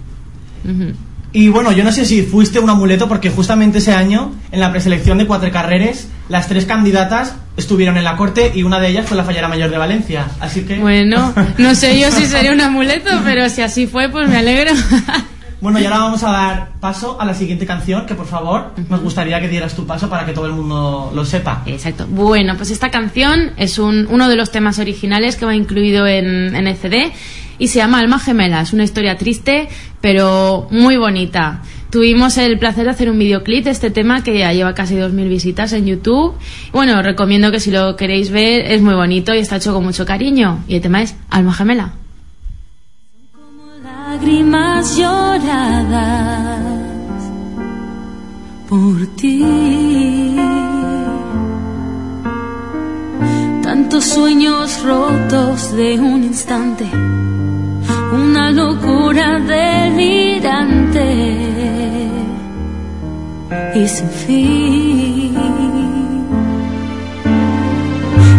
Y 1.33 1.49
bueno, 1.49 1.73
yo 1.73 1.83
no 1.83 1.91
sé 1.91 2.05
si 2.05 2.21
fuiste 2.21 2.59
un 2.59 2.69
amuleto 2.69 3.09
porque 3.09 3.29
justamente 3.29 3.79
ese 3.79 3.93
año, 3.93 4.33
en 4.51 4.61
la 4.61 4.71
preselección 4.71 5.17
de 5.17 5.27
Cuatro 5.27 5.51
Carreras, 5.51 6.07
las 6.29 6.47
tres 6.47 6.65
candidatas 6.65 7.35
estuvieron 7.57 7.97
en 7.97 8.05
la 8.05 8.15
corte 8.15 8.51
y 8.55 8.63
una 8.63 8.79
de 8.79 8.89
ellas 8.89 9.05
fue 9.05 9.17
la 9.17 9.25
fallera 9.25 9.47
mayor 9.47 9.69
de 9.69 9.77
Valencia. 9.77 10.27
Así 10.39 10.61
que... 10.61 10.77
Bueno, 10.77 11.33
no 11.57 11.75
sé 11.75 11.99
yo 11.99 12.09
si 12.09 12.25
sería 12.27 12.53
un 12.53 12.61
amuleto, 12.61 13.09
pero 13.25 13.49
si 13.49 13.61
así 13.61 13.85
fue, 13.85 14.09
pues 14.09 14.29
me 14.29 14.37
alegro. 14.37 14.71
Bueno, 15.61 15.79
y 15.79 15.85
ahora 15.85 15.99
vamos 15.99 16.23
a 16.23 16.31
dar 16.31 16.69
paso 16.79 17.19
a 17.19 17.25
la 17.25 17.33
siguiente 17.33 17.65
canción, 17.65 18.05
que 18.05 18.13
por 18.15 18.27
favor 18.27 18.71
nos 18.89 19.01
gustaría 19.01 19.39
que 19.39 19.47
dieras 19.47 19.73
tu 19.75 19.85
paso 19.87 20.09
para 20.09 20.25
que 20.25 20.33
todo 20.33 20.45
el 20.45 20.51
mundo 20.53 21.11
lo 21.15 21.25
sepa. 21.25 21.63
Exacto. 21.65 22.05
Bueno, 22.09 22.55
pues 22.57 22.71
esta 22.71 22.91
canción 22.91 23.51
es 23.57 23.79
un- 23.79 24.07
uno 24.09 24.27
de 24.29 24.35
los 24.35 24.51
temas 24.51 24.79
originales 24.79 25.35
que 25.37 25.45
va 25.45 25.55
incluido 25.55 26.05
en, 26.07 26.55
en 26.55 26.67
el 26.67 26.75
CD 26.75 27.11
y 27.57 27.69
se 27.69 27.77
llama 27.79 27.99
Alma 27.99 28.19
Gemela. 28.19 28.61
Es 28.61 28.73
una 28.73 28.83
historia 28.83 29.17
triste, 29.17 29.67
pero 30.01 30.67
muy 30.71 30.97
bonita. 30.97 31.61
Tuvimos 31.89 32.37
el 32.37 32.59
placer 32.59 32.83
de 32.83 32.89
hacer 32.91 33.09
un 33.09 33.17
videoclip 33.17 33.63
de 33.63 33.71
este 33.71 33.89
tema 33.89 34.21
que 34.23 34.37
ya 34.37 34.51
lleva 34.51 34.73
casi 34.73 34.95
2.000 34.95 35.29
visitas 35.29 35.71
en 35.71 35.85
YouTube. 35.85 36.33
Bueno, 36.73 36.99
os 36.99 37.05
recomiendo 37.05 37.51
que 37.51 37.61
si 37.61 37.71
lo 37.71 37.95
queréis 37.95 38.29
ver 38.31 38.69
es 38.71 38.81
muy 38.81 38.95
bonito 38.95 39.33
y 39.33 39.37
está 39.39 39.55
hecho 39.55 39.73
con 39.73 39.85
mucho 39.85 40.05
cariño. 40.05 40.59
Y 40.67 40.75
el 40.75 40.81
tema 40.81 41.01
es 41.01 41.15
Alma 41.29 41.53
Gemela. 41.53 41.93
Lágrimas 44.25 44.97
lloradas 44.97 46.59
por 48.67 49.05
ti. 49.15 50.35
Tantos 53.61 54.03
sueños 54.05 54.83
rotos 54.83 55.75
de 55.75 55.99
un 55.99 56.23
instante, 56.23 56.85
una 58.13 58.51
locura 58.51 59.39
delirante 59.39 61.07
y 63.75 63.87
sin 63.87 64.09
fin. 64.09 65.35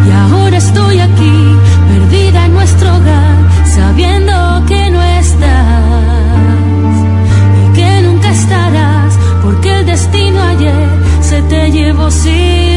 Y 0.06 0.10
ahora 0.10 0.56
estoy 0.56 0.98
aquí, 0.98 1.56
perdida 1.88 2.46
en 2.46 2.54
nuestro 2.54 2.88
hogar, 2.96 3.36
sabiendo 3.66 4.64
que 4.66 4.90
no 4.90 5.00
estás 5.02 5.75
se 11.26 11.42
te 11.42 11.70
llevó 11.72 12.08
sin 12.08 12.75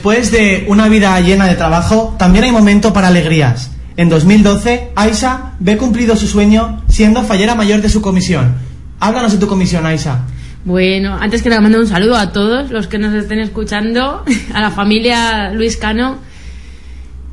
Después 0.00 0.30
de 0.30 0.64
una 0.66 0.88
vida 0.88 1.20
llena 1.20 1.46
de 1.46 1.56
trabajo, 1.56 2.16
también 2.18 2.44
hay 2.44 2.52
momento 2.52 2.90
para 2.94 3.08
alegrías. 3.08 3.70
En 3.98 4.08
2012, 4.08 4.92
Aisa 4.96 5.52
ve 5.60 5.76
cumplido 5.76 6.16
su 6.16 6.26
sueño 6.26 6.80
siendo 6.88 7.22
fallera 7.22 7.54
mayor 7.54 7.82
de 7.82 7.90
su 7.90 8.00
comisión. 8.00 8.54
Háblanos 8.98 9.32
de 9.32 9.38
tu 9.38 9.46
comisión, 9.46 9.84
Aisa. 9.84 10.20
Bueno, 10.64 11.18
antes 11.20 11.42
que 11.42 11.50
nada 11.50 11.60
mando 11.60 11.78
un 11.78 11.86
saludo 11.86 12.16
a 12.16 12.32
todos 12.32 12.70
los 12.70 12.86
que 12.86 12.96
nos 12.96 13.12
estén 13.12 13.40
escuchando, 13.40 14.24
a 14.54 14.60
la 14.62 14.70
familia 14.70 15.52
Luis 15.52 15.76
Cano. 15.76 16.16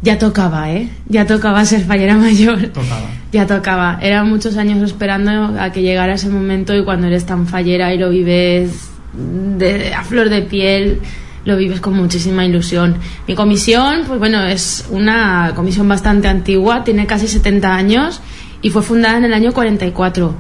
Ya 0.01 0.19
tocaba, 0.19 0.69
¿eh? 0.69 0.89
Ya 1.07 1.25
tocaba 1.25 1.63
ser 1.63 1.85
fallera 1.85 2.17
mayor. 2.17 2.61
Tocaba. 2.67 3.07
Ya 3.31 3.47
tocaba. 3.47 3.97
Eran 4.01 4.27
muchos 4.27 4.57
años 4.57 4.83
esperando 4.83 5.57
a 5.57 5.71
que 5.71 5.83
llegara 5.83 6.15
ese 6.15 6.27
momento 6.27 6.75
y 6.75 6.83
cuando 6.83 7.07
eres 7.07 7.25
tan 7.25 7.47
fallera 7.47 7.93
y 7.93 7.97
lo 7.97 8.09
vives 8.09 8.89
de, 9.13 9.93
a 9.93 10.03
flor 10.03 10.27
de 10.27 10.41
piel, 10.41 10.99
lo 11.47 11.55
vives 11.55 11.79
con 11.79 11.93
muchísima 11.95 12.45
ilusión. 12.45 12.97
Mi 13.25 13.33
comisión, 13.33 14.01
pues 14.05 14.19
bueno, 14.19 14.43
es 14.43 14.85
una 14.91 15.53
comisión 15.55 15.87
bastante 15.87 16.27
antigua, 16.27 16.83
tiene 16.83 17.07
casi 17.07 17.29
70 17.29 17.73
años 17.73 18.19
y 18.61 18.69
fue 18.69 18.83
fundada 18.83 19.17
en 19.17 19.23
el 19.23 19.33
año 19.33 19.53
44 19.53 20.35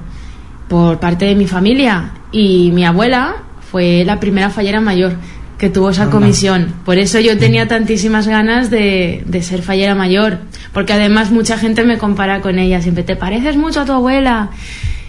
por 0.67 0.99
parte 0.99 1.23
de 1.23 1.35
mi 1.35 1.47
familia 1.47 2.11
y 2.33 2.71
mi 2.73 2.83
abuela 2.85 3.37
fue 3.71 4.03
la 4.05 4.19
primera 4.19 4.49
fallera 4.49 4.81
mayor 4.81 5.13
que 5.57 5.69
tuvo 5.69 5.91
esa 5.91 6.09
comisión. 6.09 6.73
Por 6.83 6.97
eso 6.97 7.21
yo 7.21 7.37
tenía 7.37 7.69
tantísimas 7.69 8.27
ganas 8.27 8.69
de, 8.69 9.23
de 9.25 9.41
ser 9.41 9.61
fallera 9.61 9.95
mayor, 9.95 10.39
porque 10.73 10.91
además 10.91 11.31
mucha 11.31 11.57
gente 11.57 11.85
me 11.85 11.97
compara 11.97 12.41
con 12.41 12.59
ella, 12.59 12.81
siempre 12.81 13.03
te 13.05 13.15
pareces 13.15 13.55
mucho 13.55 13.79
a 13.79 13.85
tu 13.85 13.93
abuela. 13.93 14.49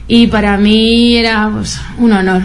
Y 0.07 0.29
para 0.29 0.57
mí 0.59 1.17
era 1.17 1.51
pues, 1.53 1.81
un 1.99 2.13
honor 2.13 2.43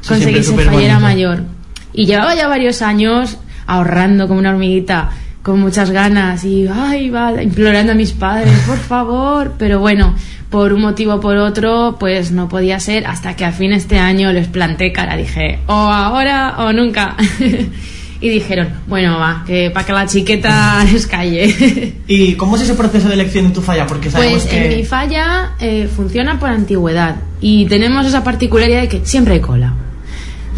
Sí, 0.00 0.08
conseguir 0.10 0.44
siempre 0.44 0.64
ser 0.64 0.72
fallera 0.74 0.94
superbonito. 0.94 1.28
mayor. 1.28 1.57
Y 1.98 2.06
llevaba 2.06 2.34
ya 2.36 2.46
varios 2.46 2.80
años 2.80 3.38
ahorrando 3.66 4.28
como 4.28 4.38
una 4.38 4.50
hormiguita, 4.50 5.10
con 5.42 5.58
muchas 5.58 5.90
ganas 5.90 6.44
y 6.44 6.68
ay, 6.72 7.10
va, 7.10 7.42
implorando 7.42 7.90
a 7.92 7.94
mis 7.96 8.12
padres, 8.12 8.52
por 8.68 8.78
favor. 8.78 9.54
Pero 9.58 9.80
bueno, 9.80 10.14
por 10.48 10.72
un 10.72 10.82
motivo 10.82 11.14
o 11.14 11.20
por 11.20 11.36
otro, 11.36 11.96
pues 11.98 12.30
no 12.30 12.48
podía 12.48 12.78
ser 12.78 13.04
hasta 13.06 13.34
que 13.34 13.44
a 13.44 13.50
fin 13.50 13.72
este 13.72 13.98
año 13.98 14.32
les 14.32 14.46
planté 14.46 14.92
cara. 14.92 15.16
Dije, 15.16 15.58
o 15.66 15.72
ahora 15.72 16.54
o 16.58 16.72
nunca. 16.72 17.16
y 18.20 18.28
dijeron, 18.28 18.68
bueno, 18.86 19.18
va, 19.18 19.42
que 19.44 19.70
para 19.70 19.84
que 19.84 19.92
la 19.92 20.06
chiqueta 20.06 20.84
les 20.92 21.04
calle. 21.08 21.94
¿Y 22.06 22.34
cómo 22.34 22.54
es 22.54 22.62
ese 22.62 22.74
proceso 22.74 23.08
de 23.08 23.14
elección 23.14 23.46
en 23.46 23.52
tu 23.52 23.60
falla? 23.60 23.88
Porque 23.88 24.08
sabemos 24.08 24.42
Pues 24.42 24.52
que... 24.52 24.70
en 24.70 24.76
mi 24.78 24.84
falla 24.84 25.54
eh, 25.58 25.88
funciona 25.94 26.38
por 26.38 26.50
antigüedad 26.50 27.16
y 27.40 27.66
tenemos 27.66 28.06
esa 28.06 28.22
particularidad 28.22 28.82
de 28.82 28.88
que 28.88 29.00
siempre 29.04 29.34
hay 29.34 29.40
cola. 29.40 29.72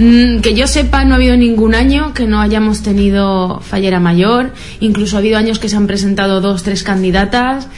Mm, 0.02 0.40
que 0.40 0.54
yo 0.54 0.66
sepa, 0.66 1.04
no 1.04 1.12
ha 1.12 1.16
habido 1.16 1.36
ningún 1.36 1.74
año 1.74 2.14
que 2.14 2.26
no 2.26 2.40
hayamos 2.40 2.82
tenido 2.82 3.60
fallera 3.60 4.00
mayor, 4.00 4.52
incluso 4.80 5.16
ha 5.16 5.18
habido 5.18 5.36
años 5.36 5.58
que 5.58 5.68
se 5.68 5.76
han 5.76 5.86
presentado 5.86 6.40
dos, 6.40 6.62
tres 6.62 6.82
candidatas. 6.82 7.68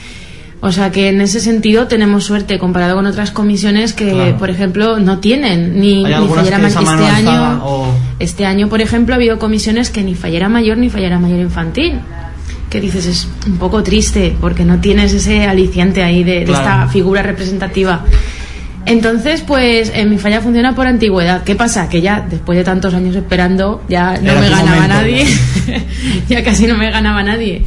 O 0.61 0.71
sea 0.71 0.89
que 0.93 1.09
en 1.09 1.19
ese 1.19 1.41
sentido 1.41 1.87
tenemos 1.87 2.23
suerte 2.23 2.57
comparado 2.57 2.95
con 2.95 3.05
otras 3.05 3.31
comisiones 3.31 3.91
que, 3.91 4.11
Claro. 4.11 4.37
por 4.37 4.49
ejemplo, 4.49 4.97
no 4.97 5.19
tienen 5.19 5.81
ni, 5.81 6.03
fallera 6.05 6.57
mayor. 6.59 6.83
Este 6.87 7.05
año, 7.09 7.61
o- 7.65 7.93
este 8.19 8.45
año, 8.45 8.69
por 8.69 8.79
ejemplo, 8.79 9.13
ha 9.13 9.17
habido 9.17 9.37
comisiones 9.39 9.89
que 9.89 10.03
ni 10.03 10.15
fallera 10.15 10.47
mayor 10.47 10.77
ni 10.77 10.89
fallera 10.89 11.19
mayor 11.19 11.39
infantil. 11.41 11.99
Que 12.69 12.79
dices, 12.79 13.05
es 13.05 13.27
un 13.45 13.57
poco 13.57 13.83
triste 13.83 14.35
porque 14.39 14.63
no 14.63 14.79
tienes 14.79 15.13
ese 15.13 15.45
aliciente 15.45 16.01
ahí 16.01 16.23
de, 16.23 16.39
de 16.39 16.45
Claro. 16.45 16.61
esta 16.61 16.87
figura 16.87 17.21
representativa. 17.21 18.05
Entonces, 18.85 19.41
pues 19.41 19.91
en 19.95 20.09
mi 20.09 20.17
falla 20.17 20.41
funciona 20.41 20.75
por 20.75 20.87
antigüedad. 20.87 21.43
¿Qué 21.43 21.55
pasa? 21.55 21.87
Que 21.89 22.01
ya 22.01 22.25
después 22.29 22.57
de 22.57 22.63
tantos 22.63 22.93
años 22.93 23.15
esperando, 23.15 23.81
ya 23.87 24.17
no 24.21 24.31
Era 24.31 24.41
me 24.41 24.49
ganaba 24.49 24.71
momento, 24.71 24.87
nadie. 24.95 25.25
ya 26.29 26.43
casi 26.43 26.67
no 26.67 26.77
me 26.77 26.91
ganaba 26.91 27.23
nadie. 27.23 27.63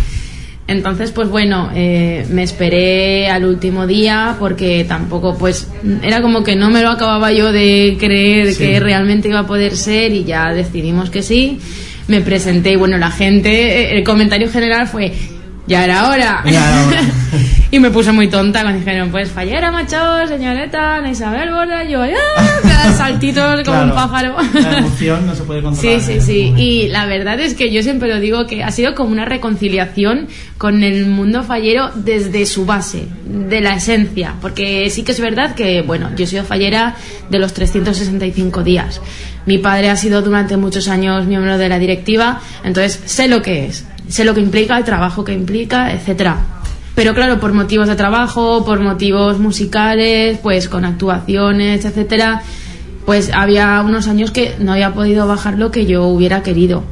Entonces, 0.69 1.13
pues 1.13 1.29
bueno, 1.29 1.71
eh, 1.75 2.27
me 2.31 2.43
esperé 2.43 3.29
al 3.31 3.45
último 3.45 3.87
día 3.87 4.35
porque 4.39 4.85
tampoco, 4.85 5.39
pues, 5.39 5.69
era 6.03 6.21
como 6.21 6.43
que 6.43 6.57
no 6.57 6.71
me 6.71 6.83
lo 6.83 6.91
acababa 6.91 7.31
yo 7.33 7.53
de 7.53 7.97
creer 8.01 8.53
Sí. 8.53 8.59
que 8.59 8.81
realmente 8.81 9.29
iba 9.29 9.41
a 9.41 9.47
poder 9.47 9.77
ser 9.77 10.13
y 10.13 10.25
ya 10.25 10.53
decidimos 10.53 11.09
que 11.09 11.23
sí. 11.23 11.61
Me 12.09 12.21
presenté 12.21 12.73
y 12.73 12.77
bueno, 12.77 12.99
la 12.99 13.11
gente, 13.13 13.51
eh, 13.93 13.97
el 13.99 14.05
comentario 14.05 14.51
general 14.51 14.89
fue, 14.89 15.13
ya 15.69 15.85
era 15.85 16.11
hora. 16.11 16.43
Ya 16.45 16.69
era 16.69 16.87
hora. 16.89 17.01
y 17.71 17.79
me 17.81 17.91
puse 17.91 18.13
muy 18.13 18.29
tonta 18.29 18.63
cuando 18.63 18.79
dijeron, 18.79 19.11
pues 19.11 19.31
fallera, 19.31 19.71
macho, 19.73 19.97
señorita, 20.29 20.97
Ana 20.97 21.11
Isabel 21.11 21.51
Borda, 21.51 21.85
yo, 21.85 22.03
¡ah! 22.03 22.93
Saltitos 22.97 23.63
como 23.65 23.83
un 23.83 23.91
Claro, 23.91 23.95
pájaro. 23.95 24.37
La 24.55 24.79
emoción 24.79 25.27
no 25.27 25.35
se 25.35 25.43
puede 25.43 25.61
Sí, 25.61 25.65
controlar. 25.65 26.01
sí, 26.01 26.21
sí. 26.21 26.41
momento. 26.45 26.63
Y 26.63 26.89
la 26.89 27.07
verdad 27.07 27.41
es 27.41 27.55
que 27.55 27.73
yo 27.73 27.83
siempre 27.83 28.09
lo 28.09 28.21
digo 28.21 28.47
que 28.47 28.63
ha 28.63 28.71
sido 28.71 28.95
como 28.95 29.11
una 29.11 29.25
reconciliación 29.25 30.29
con 30.59 30.83
el 30.85 31.07
mundo 31.07 31.43
fallero 31.43 31.91
desde 31.95 32.47
su 32.47 32.65
base, 32.67 33.07
de 33.27 33.61
la 33.61 33.75
esencia. 33.75 34.35
Porque 34.41 34.89
sí 34.91 35.03
que 35.03 35.13
es 35.13 35.21
verdad 35.21 35.55
que, 35.55 35.83
bueno, 35.83 36.11
yo 36.17 36.25
he 36.25 36.27
sido 36.27 36.45
fallera 36.45 36.95
de 37.31 37.39
los 37.39 37.53
365 37.53 38.63
días. 38.63 39.01
Mi 39.45 39.59
padre 39.59 39.91
ha 39.91 39.97
sido 39.97 40.23
durante 40.23 40.57
muchos 40.57 40.89
años 40.89 41.27
miembro 41.27 41.59
de 41.59 41.69
la 41.69 41.79
directiva, 41.79 42.41
entonces 42.65 43.01
sé 43.05 43.29
lo 43.29 43.43
que 43.43 43.67
es, 43.67 43.85
sé 44.09 44.25
lo 44.25 44.35
que 44.35 44.41
implica, 44.41 44.77
el 44.79 44.85
trabajo 44.85 45.25
que 45.25 45.33
implica, 45.33 45.93
etcétera. 45.93 46.37
Pero 46.97 47.15
claro, 47.15 47.39
por 47.39 47.53
motivos 47.53 47.87
de 47.87 47.95
trabajo, 47.95 48.65
por 48.65 48.81
motivos 48.81 49.39
musicales, 49.39 50.39
pues 50.43 50.69
con 50.69 50.85
actuaciones, 50.85 51.85
etcétera, 51.85 52.43
pues 53.05 53.31
había 53.33 53.81
unos 53.87 54.09
años 54.09 54.33
que 54.33 54.57
no 54.59 54.73
había 54.73 54.93
podido 54.95 55.29
bajar 55.29 55.59
lo 55.59 55.71
que 55.71 55.87
yo 55.87 56.05
hubiera 56.07 56.43
querido. 56.43 56.83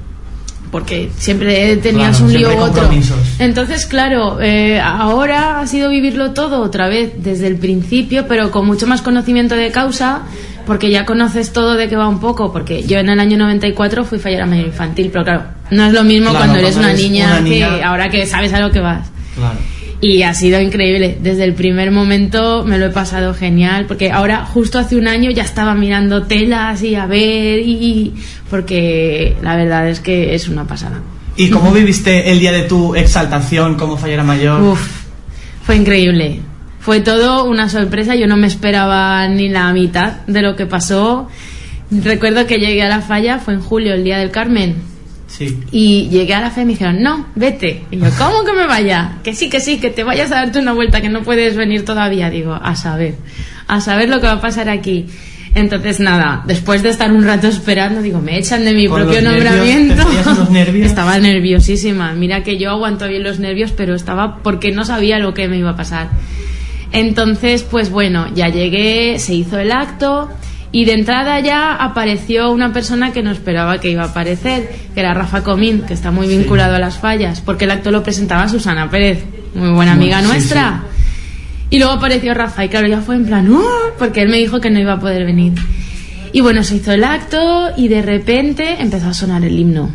Porque 0.71 1.11
siempre 1.17 1.77
tenías 1.77 2.19
Claro, 2.19 2.25
un 2.27 2.33
lío 2.33 2.49
u 2.57 2.61
otro. 2.61 2.91
Entonces, 3.39 3.87
claro, 3.87 4.39
eh, 4.43 4.81
ahora 4.81 5.61
ha 5.61 5.67
sido 5.67 5.89
vivirlo 5.89 6.33
todo 6.33 6.61
otra 6.63 6.89
vez 6.89 7.13
desde 7.23 7.47
el 7.47 7.57
principio, 7.57 8.27
pero 8.29 8.51
con 8.51 8.67
mucho 8.67 8.87
más 8.87 9.01
conocimiento 9.01 9.55
de 9.55 9.71
causa, 9.71 10.23
porque 10.67 10.91
ya 10.91 11.07
conoces 11.07 11.53
todo 11.53 11.75
de 11.77 11.89
qué 11.89 11.95
va 11.97 12.09
un 12.09 12.19
poco. 12.21 12.53
Porque 12.53 12.83
yo 12.83 12.99
en 12.99 13.09
el 13.09 13.21
año 13.21 13.39
94 13.39 14.05
fui 14.05 14.19
fallera 14.19 14.47
mayor 14.47 14.67
infantil, 14.67 15.11
pero 15.13 15.25
claro, 15.25 15.43
no 15.71 15.87
es 15.87 15.93
lo 15.93 16.03
mismo 16.05 16.31
Claro, 16.31 16.45
cuando 16.45 16.59
eres 16.59 16.77
una 16.77 16.91
eres 16.91 17.03
niña, 17.03 17.27
una 17.27 17.41
niña- 17.41 17.77
que 17.79 17.83
ahora 17.85 18.09
que 18.11 18.27
sabes 18.27 18.53
a 18.53 18.61
lo 18.61 18.71
que 18.73 18.81
vas. 18.81 19.09
Claro. 19.37 19.59
Y 20.01 20.23
ha 20.23 20.35
sido 20.35 20.61
increíble. 20.61 21.17
Desde 21.21 21.45
el 21.45 21.55
primer 21.55 21.91
momento 21.91 22.65
me 22.65 22.79
lo 22.79 22.87
he 22.87 22.91
pasado 22.91 23.35
genial. 23.35 23.87
Porque 23.87 24.11
ahora, 24.11 24.45
justo 24.45 24.79
hace 24.79 24.97
un 24.97 25.09
año, 25.09 25.31
ya 25.31 25.43
estaba 25.43 25.75
mirando 25.75 26.25
telas 26.25 26.83
y 26.83 26.95
a 26.95 27.07
ver. 27.07 27.61
Y. 27.61 28.15
Porque 28.51 29.37
la 29.43 29.57
verdad 29.57 29.89
es 29.89 30.01
que 30.01 30.35
es 30.35 30.49
una 30.49 30.67
pasada. 30.67 31.01
¿Y 31.37 31.49
cómo 31.51 31.73
viviste 31.73 32.31
el 32.31 32.39
día 32.39 32.53
de 32.53 32.63
tu 32.63 32.95
exaltación 32.95 33.77
como 33.77 33.97
fallera 33.97 34.23
mayor? 34.23 34.63
Uf, 34.63 34.81
fue 35.65 35.77
increíble. 35.77 36.41
Fue 36.81 37.01
todo 37.01 37.45
una 37.45 37.69
sorpresa. 37.69 38.15
Yo 38.15 38.27
no 38.27 38.37
me 38.37 38.47
esperaba 38.47 39.27
ni 39.29 39.49
la 39.49 39.73
mitad 39.73 40.19
de 40.27 40.43
lo 40.43 40.55
que 40.55 40.67
pasó. 40.67 41.29
Recuerdo 41.91 42.47
que 42.47 42.59
llegué 42.59 42.83
a 42.83 42.89
la 42.89 43.01
falla, 43.01 43.39
fue 43.39 43.55
en 43.55 43.61
julio, 43.61 43.95
el 43.95 44.05
día 44.05 44.19
del 44.19 44.31
Carmen. 44.31 44.94
Sí. 45.37 45.59
Y 45.73 46.09
llegué 46.11 46.33
a 46.35 46.41
la 46.41 46.51
fe 46.51 46.63
y 46.63 46.65
me 46.65 46.73
dijeron, 46.73 47.03
no, 47.03 47.27
vete. 47.35 47.83
Y 47.91 47.99
yo, 47.99 48.07
¿cómo 48.17 48.45
que 48.45 48.53
me 48.53 48.67
vaya? 48.67 49.19
Que 49.25 49.35
sí, 49.35 49.51
que 49.51 49.59
sí, 49.59 49.79
que 49.81 49.91
te 49.91 50.05
vayas 50.05 50.31
a 50.31 50.37
darte 50.37 50.61
una 50.61 50.73
vuelta, 50.73 51.01
que 51.01 51.09
no 51.09 51.23
puedes 51.23 51.57
venir 51.57 51.85
todavía. 51.85 52.31
Digo, 52.31 52.55
a 52.55 52.77
saber, 52.77 53.17
a 53.67 53.81
saber 53.81 54.09
lo 54.09 54.21
que 54.21 54.29
va 54.29 54.35
a 54.35 54.41
pasar 54.41 54.69
aquí. 54.69 55.07
Entonces, 55.57 55.99
nada, 55.99 56.45
después 56.47 56.85
de 56.85 56.91
estar 56.91 57.13
un 57.13 57.25
rato 57.25 57.49
esperando, 57.49 58.01
digo, 58.01 58.21
me 58.21 58.39
echan 58.39 58.65
de 58.65 58.75
mi 58.75 58.87
Con 58.87 59.03
propio 59.03 59.21
los 59.23 59.33
nombramiento. 59.33 60.05
Estaba 60.85 61.19
nerviosísima. 61.19 62.13
Mira 62.13 62.45
que 62.45 62.57
yo 62.57 62.71
aguanto 62.71 63.09
bien 63.09 63.25
los 63.25 63.41
nervios, 63.41 63.73
pero 63.73 63.97
estaba 63.97 64.37
porque 64.43 64.71
no 64.71 64.85
sabía 64.85 65.19
lo 65.19 65.35
que 65.35 65.49
me 65.49 65.59
iba 65.59 65.71
a 65.71 65.77
pasar. 65.77 66.11
Entonces, 66.93 67.65
pues 67.65 67.91
bueno, 67.91 68.29
ya 68.37 68.51
llegué, 68.51 69.19
se 69.19 69.35
hizo 69.35 69.59
el 69.59 69.73
acto 69.73 70.29
y 70.75 70.87
de 70.87 70.95
entrada 70.95 71.39
ya 71.39 71.73
apareció 71.77 72.51
una 72.51 72.73
persona 72.73 73.13
que 73.13 73.23
no 73.23 73.31
esperaba 73.31 73.79
que 73.79 73.91
iba 73.93 74.03
a 74.03 74.07
aparecer, 74.07 74.69
que 74.93 74.99
era 74.99 75.15
Rafa 75.15 75.45
Comín, 75.45 75.83
que 75.83 75.95
está 75.95 76.11
muy 76.11 76.27
vinculado 76.27 76.75
a 76.75 76.81
las 76.81 76.99
fallas, 76.99 77.41
porque 77.41 77.65
el 77.65 77.71
acto 77.71 77.93
lo 77.93 78.03
presentaba 78.03 78.49
Susana 78.49 78.91
Pérez, 78.91 79.23
muy 79.55 79.71
buena 79.71 79.93
amiga 79.93 80.21
sí, 80.21 80.27
nuestra. 80.27 80.83
Y 81.71 81.79
luego 81.79 81.93
apareció 81.93 82.35
Rafa 82.35 82.65
y 82.65 82.69
claro, 82.71 82.89
ya 82.89 83.01
fue 83.03 83.15
en 83.15 83.25
plan, 83.25 83.49
"Uh", 83.53 83.63
porque 84.01 84.23
él 84.23 84.29
me 84.29 84.39
dijo 84.39 84.61
que 84.61 84.69
no 84.71 84.81
iba 84.81 84.95
a 84.95 84.99
poder 84.99 85.25
venir. 85.25 85.53
Y 86.33 86.41
bueno, 86.41 86.65
se 86.65 86.75
hizo 86.75 86.91
el 86.91 87.05
acto 87.05 87.69
y 87.77 87.87
de 87.87 88.03
repente 88.03 88.83
empezó 88.83 89.11
a 89.11 89.15
sonar 89.15 89.45
el 89.45 89.57
himno. 89.57 89.93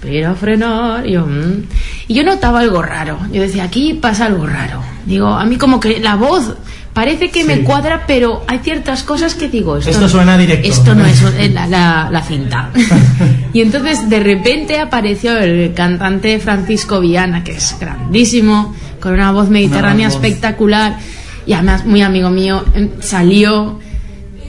Pero 0.00 0.34
frenar, 0.34 1.06
y 1.06 1.12
yo, 1.12 1.24
"Mm". 1.24 1.62
y 2.08 2.14
yo 2.14 2.24
notaba 2.24 2.58
algo 2.58 2.82
raro. 2.82 3.16
Yo 3.32 3.42
decía, 3.42 3.62
aquí 3.62 3.94
pasa 3.94 4.26
algo 4.26 4.44
raro. 4.44 4.82
Digo, 5.06 5.28
a 5.28 5.44
mí 5.44 5.56
como 5.56 5.78
que 5.78 6.00
la 6.00 6.16
voz 6.16 6.56
parece 7.00 7.30
que 7.30 7.44
me 7.44 7.60
cuadra, 7.62 8.04
pero 8.06 8.44
hay 8.46 8.58
ciertas 8.58 9.02
cosas 9.04 9.34
que 9.34 9.48
digo, 9.48 9.78
esto, 9.78 9.88
Esto 9.90 10.06
suena 10.06 10.36
directo. 10.36 10.68
Esto 10.68 10.94
no 10.94 11.06
es 11.06 11.22
eh, 11.38 11.48
la, 11.48 11.66
la- 11.66 12.08
la 12.12 12.22
cinta. 12.22 12.68
y 13.54 13.62
entonces 13.62 14.10
de 14.10 14.20
repente 14.20 14.78
apareció 14.78 15.38
el 15.38 15.72
cantante 15.72 16.38
Francisco 16.40 17.00
Viana, 17.00 17.42
que 17.42 17.52
es 17.52 17.74
grandísimo, 17.80 18.74
con 19.00 19.14
una 19.14 19.32
voz 19.32 19.48
mediterránea 19.48 20.08
Una 20.08 20.14
voz. 20.14 20.22
espectacular, 20.24 20.98
y 21.46 21.54
además 21.54 21.86
muy 21.86 22.02
amigo 22.02 22.28
mío, 22.28 22.66
em, 22.74 22.90
salió 23.00 23.78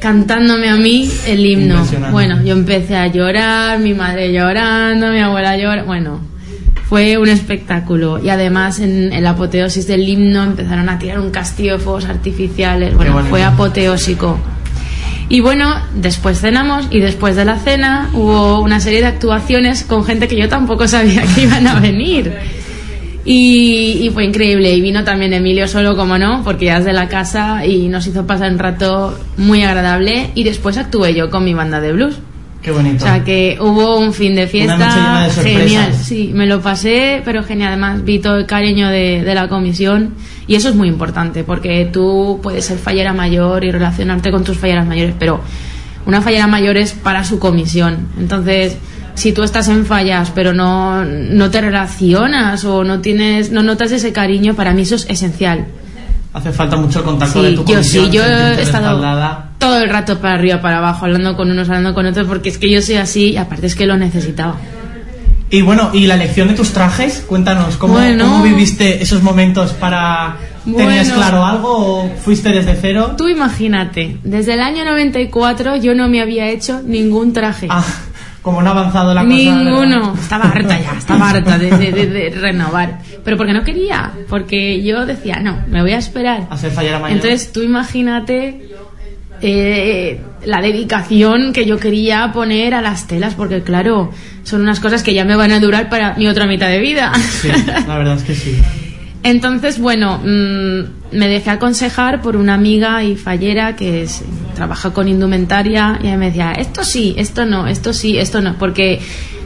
cantándome 0.01 0.67
a 0.67 0.75
mí 0.75 1.09
el 1.27 1.45
himno. 1.45 1.85
Bueno, 2.11 2.41
yo 2.43 2.51
empecé 2.53 2.97
a 2.97 3.07
llorar, 3.07 3.79
mi 3.79 3.93
madre 3.93 4.33
llorando, 4.33 5.07
mi 5.09 5.19
abuela 5.19 5.55
llorando. 5.55 5.85
Bueno, 5.85 6.19
fue 6.91 7.17
un 7.17 7.29
espectáculo. 7.29 8.19
Y 8.21 8.27
además, 8.27 8.81
en, 8.81 9.23
la 9.23 9.29
apoteosis 9.29 9.87
del 9.87 10.09
himno 10.09 10.43
empezaron 10.43 10.89
a 10.89 10.99
tirar 10.99 11.21
un 11.21 11.31
castillo 11.31 11.77
de 11.77 11.79
fuegos 11.79 12.03
artificiales. 12.03 12.93
Bueno, 12.97 13.17
fue 13.29 13.45
apoteósico. 13.45 14.37
Y 15.29 15.39
bueno, 15.39 15.73
después 15.95 16.41
cenamos 16.41 16.89
y 16.91 16.99
después 16.99 17.37
de 17.37 17.45
la 17.45 17.59
cena 17.59 18.09
hubo 18.13 18.59
una 18.59 18.81
serie 18.81 18.99
de 18.99 19.07
actuaciones 19.07 19.85
con 19.85 20.03
gente 20.03 20.27
que 20.27 20.35
yo 20.35 20.49
tampoco 20.49 20.85
sabía 20.89 21.23
que 21.33 21.43
iban 21.43 21.65
a 21.65 21.79
venir. 21.79 22.33
Y, 23.23 24.01
y 24.01 24.09
fue 24.09 24.25
increíble. 24.25 24.73
Y 24.73 24.81
vino 24.81 25.05
también 25.05 25.31
Emilio 25.31 25.69
solo, 25.69 25.95
como 25.95 26.17
no, 26.17 26.43
porque 26.43 26.65
ya 26.65 26.79
es 26.79 26.83
de 26.83 26.91
la 26.91 27.07
casa 27.07 27.65
y 27.65 27.87
nos 27.87 28.05
hizo 28.05 28.27
pasar 28.27 28.51
un 28.51 28.59
rato 28.59 29.17
muy 29.37 29.63
agradable. 29.63 30.31
Y 30.35 30.43
después 30.43 30.75
actué 30.77 31.13
yo 31.13 31.29
con 31.29 31.45
mi 31.45 31.53
banda 31.53 31.79
de 31.79 31.93
blues. 31.93 32.19
Qué 32.61 32.71
bonito. 32.71 33.03
O 33.03 33.07
sea 33.07 33.23
que 33.23 33.57
hubo 33.59 33.97
un 33.97 34.13
fin 34.13 34.35
de 34.35 34.47
fiesta 34.47 34.77
noche 34.77 34.95
llena 34.97 35.23
de 35.23 35.29
sorpresas. 35.31 35.61
genial. 35.63 35.93
Sí, 35.95 36.31
me 36.33 36.45
lo 36.45 36.61
pasé, 36.61 37.21
pero 37.25 37.43
genial. 37.43 37.69
Además, 37.69 38.03
vi 38.03 38.19
todo 38.19 38.37
el 38.37 38.45
cariño 38.45 38.87
de, 38.89 39.23
de 39.23 39.33
la 39.35 39.47
comisión. 39.47 40.13
Y 40.47 40.55
eso 40.55 40.69
es 40.69 40.75
muy 40.75 40.87
importante, 40.87 41.43
porque 41.43 41.89
tú 41.91 42.39
puedes 42.43 42.65
ser 42.65 42.77
fallera 42.77 43.13
mayor 43.13 43.63
y 43.63 43.71
relacionarte 43.71 44.31
con 44.31 44.43
tus 44.43 44.57
falleras 44.57 44.85
mayores, 44.85 45.15
pero 45.17 45.41
una 46.05 46.21
fallera 46.21 46.47
mayor 46.47 46.77
es 46.77 46.91
para 46.93 47.23
su 47.23 47.39
comisión. 47.39 48.09
Entonces, 48.19 48.77
si 49.15 49.31
tú 49.33 49.43
estás 49.43 49.67
en 49.67 49.85
fallas, 49.85 50.31
pero 50.33 50.53
no, 50.53 51.03
no 51.05 51.49
te 51.51 51.61
relacionas 51.61 52.63
o 52.65 52.83
no 52.83 52.99
tienes, 52.99 53.51
no 53.51 53.63
notas 53.63 53.91
ese 53.91 54.11
cariño, 54.11 54.53
para 54.55 54.73
mí 54.73 54.81
eso 54.81 54.95
es 54.95 55.05
esencial. 55.09 55.65
Hace 56.33 56.51
falta 56.51 56.75
mucho 56.77 56.99
el 56.99 57.05
contacto 57.05 57.43
de 57.43 57.49
Sí, 57.49 57.55
tu 57.55 57.61
yo 57.61 57.73
comisión, 57.75 58.05
sí, 58.05 58.11
yo 58.11 58.23
he 58.23 58.61
estado. 58.61 59.50
Todo 59.61 59.81
el 59.81 59.89
rato 59.89 60.19
para 60.19 60.33
arriba, 60.33 60.59
para 60.61 60.79
abajo, 60.79 61.05
hablando 61.05 61.37
con 61.37 61.49
unos, 61.49 61.69
hablando 61.69 61.93
con 61.93 62.05
otros, 62.05 62.27
porque 62.27 62.49
es 62.49 62.57
que 62.57 62.69
yo 62.69 62.81
soy 62.81 62.95
así 62.95 63.29
y 63.31 63.37
aparte 63.37 63.67
es 63.67 63.75
que 63.75 63.85
lo 63.85 63.95
necesitaba. 63.95 64.57
Y 65.49 65.61
bueno, 65.61 65.91
¿y 65.93 66.07
la 66.07 66.15
elección 66.15 66.47
de 66.47 66.53
tus 66.53 66.71
trajes? 66.71 67.23
Cuéntanos, 67.27 67.77
¿cómo, 67.77 67.93
Bueno. 67.93 68.23
cómo 68.25 68.43
viviste 68.43 69.01
esos 69.03 69.21
momentos 69.21 69.71
para... 69.73 70.35
¿Tenías 70.65 71.07
Bueno. 71.09 71.13
claro 71.15 71.45
algo 71.45 71.69
o 72.03 72.09
fuiste 72.23 72.49
desde 72.49 72.75
cero? 72.75 73.15
Tú 73.17 73.27
imagínate, 73.27 74.17
desde 74.23 74.53
el 74.53 74.61
año 74.61 74.85
94 74.85 75.75
yo 75.77 75.93
no 75.95 76.07
me 76.07 76.21
había 76.21 76.47
hecho 76.49 76.81
ningún 76.85 77.33
traje. 77.33 77.67
Ah, 77.69 77.83
como 78.41 78.61
no 78.61 78.69
ha 78.69 78.71
avanzado 78.71 79.13
la 79.13 79.23
cosa... 79.23 79.33
Ninguno. 79.35 80.13
Estaba 80.13 80.45
harta 80.45 80.79
ya, 80.79 80.93
estaba 80.97 81.29
harta 81.31 81.57
de, 81.57 81.69
de- 81.71 81.91
de- 81.91 82.07
de 82.07 82.29
renovar. 82.39 82.99
Pero 83.25 83.37
porque 83.37 83.53
no 83.53 83.63
quería, 83.63 84.11
porque 84.29 84.81
yo 84.83 85.05
decía, 85.05 85.39
no, 85.41 85.57
me 85.67 85.81
voy 85.81 85.91
a 85.91 85.97
esperar. 85.97 86.47
A 86.49 86.57
ser 86.57 86.73
mayor. 86.73 87.01
Entonces 87.09 87.51
tú 87.51 87.61
imagínate 87.61 88.69
eh, 89.41 90.19
la 90.45 90.61
dedicación 90.61 91.53
que 91.53 91.65
yo 91.65 91.77
quería 91.77 92.31
poner 92.33 92.73
a 92.73 92.81
las 92.81 93.07
telas, 93.07 93.35
porque 93.35 93.61
claro, 93.61 94.11
son 94.43 94.61
unas 94.61 94.79
cosas 94.79 95.03
que 95.03 95.13
ya 95.13 95.25
me 95.25 95.35
van 95.35 95.51
a 95.51 95.59
durar 95.59 95.89
para 95.89 96.15
mi 96.15 96.27
otra 96.27 96.45
mitad 96.47 96.67
de 96.69 96.79
vida. 96.79 97.11
Sí, 97.41 97.49
la 97.87 97.97
verdad 97.97 98.17
es 98.17 98.23
que 98.23 98.35
sí. 98.35 98.55
Entonces, 99.23 99.77
bueno, 99.79 100.17
mm, 100.17 101.15
me 101.15 101.27
dejé 101.27 101.51
aconsejar 101.51 102.21
por 102.23 102.35
una 102.35 102.55
amiga 102.55 103.03
y 103.03 103.15
fallera 103.15 103.75
que 103.75 104.01
es- 104.03 104.23
trabaja 104.55 104.93
con 104.93 105.07
indumentaria 105.07 105.99
y 106.01 106.07
ella 106.07 106.17
me 106.17 106.27
decía, 106.27 106.53
esto 106.53 106.83
sí, 106.83 107.13
esto 107.17 107.45
no, 107.45 107.67
esto 107.67 107.93
sí, 107.93 108.17
esto 108.17 108.41
no, 108.41 108.55
porque 108.57 108.99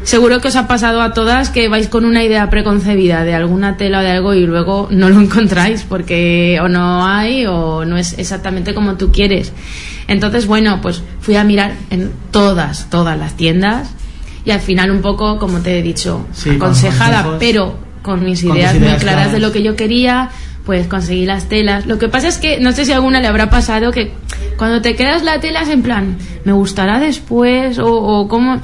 seguro 0.06 0.40
que 0.40 0.48
os 0.48 0.56
ha 0.56 0.68
pasado 0.68 1.02
a 1.02 1.14
todas 1.14 1.50
que 1.50 1.68
vais 1.68 1.90
con 1.90 2.06
una 2.06 2.24
idea 2.24 2.50
preconcebida 2.50 3.24
de 3.24 3.34
alguna 3.34 3.76
tela 3.76 4.00
o 4.00 4.02
de 4.02 4.12
algo 4.12 4.34
y 4.34 4.46
luego 4.46 4.88
no 4.92 5.10
lo 5.10 5.20
encontráis 5.26 5.84
porque 5.84 6.60
o 6.62 6.70
no 6.70 7.06
hay 7.06 7.46
o 7.46 7.84
no 7.84 7.98
es 7.98 8.18
exactamente 8.18 8.74
como 8.74 8.96
tú 8.96 9.12
quieres. 9.12 9.52
Entonces, 10.08 10.46
bueno, 10.46 10.80
pues 10.82 11.02
fui 11.20 11.36
a 11.36 11.44
mirar 11.44 11.74
en 11.90 12.12
todas, 12.32 12.90
todas 12.90 13.18
las 13.18 13.36
tiendas 13.36 13.90
y 14.46 14.52
al 14.52 14.60
final 14.60 14.92
un 14.92 15.02
poco, 15.02 15.40
como 15.40 15.60
te 15.60 15.80
he 15.80 15.82
dicho, 15.82 16.28
Sí, 16.32 16.50
con 16.50 16.58
aconsejada, 16.58 17.38
pero 17.40 17.78
con 18.04 18.24
mis 18.24 18.44
Con 18.44 18.52
tus 18.52 18.58
ideas, 18.60 18.76
muy 18.76 18.84
ideas 18.84 19.02
claras 19.02 19.32
de 19.32 19.40
lo 19.40 19.52
que 19.52 19.64
yo 19.64 19.76
quería, 19.76 20.30
pues 20.66 20.86
conseguí 20.86 21.26
las 21.26 21.50
telas. 21.50 21.88
Lo 21.88 21.98
que 21.98 22.08
pasa 22.10 22.28
es 22.28 22.38
que 22.38 22.60
no 22.60 22.72
sé 22.72 22.86
si 22.86 22.92
a 22.92 22.96
alguna 22.96 23.20
le 23.20 23.28
habrá 23.28 23.50
pasado 23.50 23.92
que 23.92 24.14
cuando 24.58 24.82
te 24.82 24.96
quedas 24.96 25.24
la 25.24 25.40
tela 25.40 25.64
es 25.64 25.70
en 25.70 25.82
plan, 25.82 26.18
me 26.44 26.54
gustará 26.54 27.00
después 27.00 27.80
o, 27.80 27.92
o 27.92 28.28
cómo. 28.28 28.62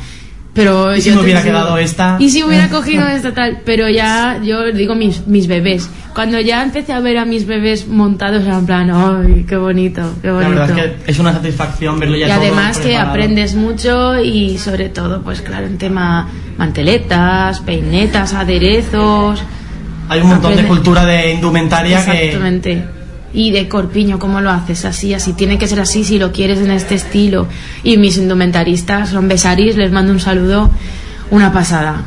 Pero 0.54 0.94
¿Y 0.96 1.02
si 1.02 1.12
me 1.12 1.22
hubiera 1.22 1.42
quedado 1.42 1.78
esta? 1.78 2.18
Y 2.20 2.30
si 2.30 2.44
hubiera 2.44 2.68
cogido 2.70 3.08
esta 3.08 3.34
tal. 3.34 3.60
Pero 3.66 3.90
ya, 3.90 4.40
yo 4.44 4.66
digo 4.74 4.96
mis, 4.96 5.26
mis 5.28 5.48
bebés. 5.48 5.90
Cuando 6.14 6.42
ya 6.42 6.62
empecé 6.62 6.92
a 6.92 7.00
ver 7.00 7.18
a 7.20 7.24
mis 7.26 7.46
bebés 7.48 7.88
montados, 7.88 8.46
en 8.46 8.66
plan, 8.66 8.92
¡ay, 8.92 9.46
qué 9.48 9.56
bonito, 9.56 10.02
qué 10.22 10.28
La 10.28 10.34
bonito! 10.34 10.50
verdad 10.52 10.70
es 10.80 10.92
que 11.06 11.12
es 11.12 11.20
una 11.20 11.32
satisfacción 11.32 12.00
verlo 12.00 12.18
ya 12.18 12.26
y 12.26 12.30
todo 12.30 12.42
además 12.42 12.78
que 12.80 12.98
aprendes 12.98 13.56
mucho 13.56 14.20
y 14.22 14.58
sobre 14.58 14.90
todo 14.90 15.22
pues 15.22 15.42
claro 15.42 15.68
en 15.68 15.78
tema 15.78 16.28
manteletas 16.58 17.62
peinetas 17.62 18.34
aderezos 18.34 19.42
Hay 20.10 20.20
un 20.20 20.28
montón 20.28 20.54
de 20.56 20.64
aprende- 20.64 20.68
cultura 20.68 21.06
de 21.06 21.32
indumentaria 21.32 22.04
que... 22.06 22.38
y 23.34 23.52
de 23.52 23.68
corpiño 23.68 24.20
cómo 24.20 24.42
lo 24.42 24.50
haces 24.50 24.86
así 24.86 25.14
así 25.14 25.34
tiene 25.34 25.58
que 25.58 25.68
ser 25.68 25.80
así 25.80 26.04
si 26.04 26.20
lo 26.20 26.32
quieres 26.32 26.60
en 26.60 26.72
este 26.72 26.96
estilo. 26.96 27.48
Y 27.84 27.98
mis 27.98 28.18
indumentaristas 28.18 29.10
son 29.10 29.28
besaris 29.28 29.76
les 29.76 29.92
mando 29.92 30.12
un 30.12 30.20
saludo. 30.20 30.70
Una 31.30 31.54
pasada 31.54 32.04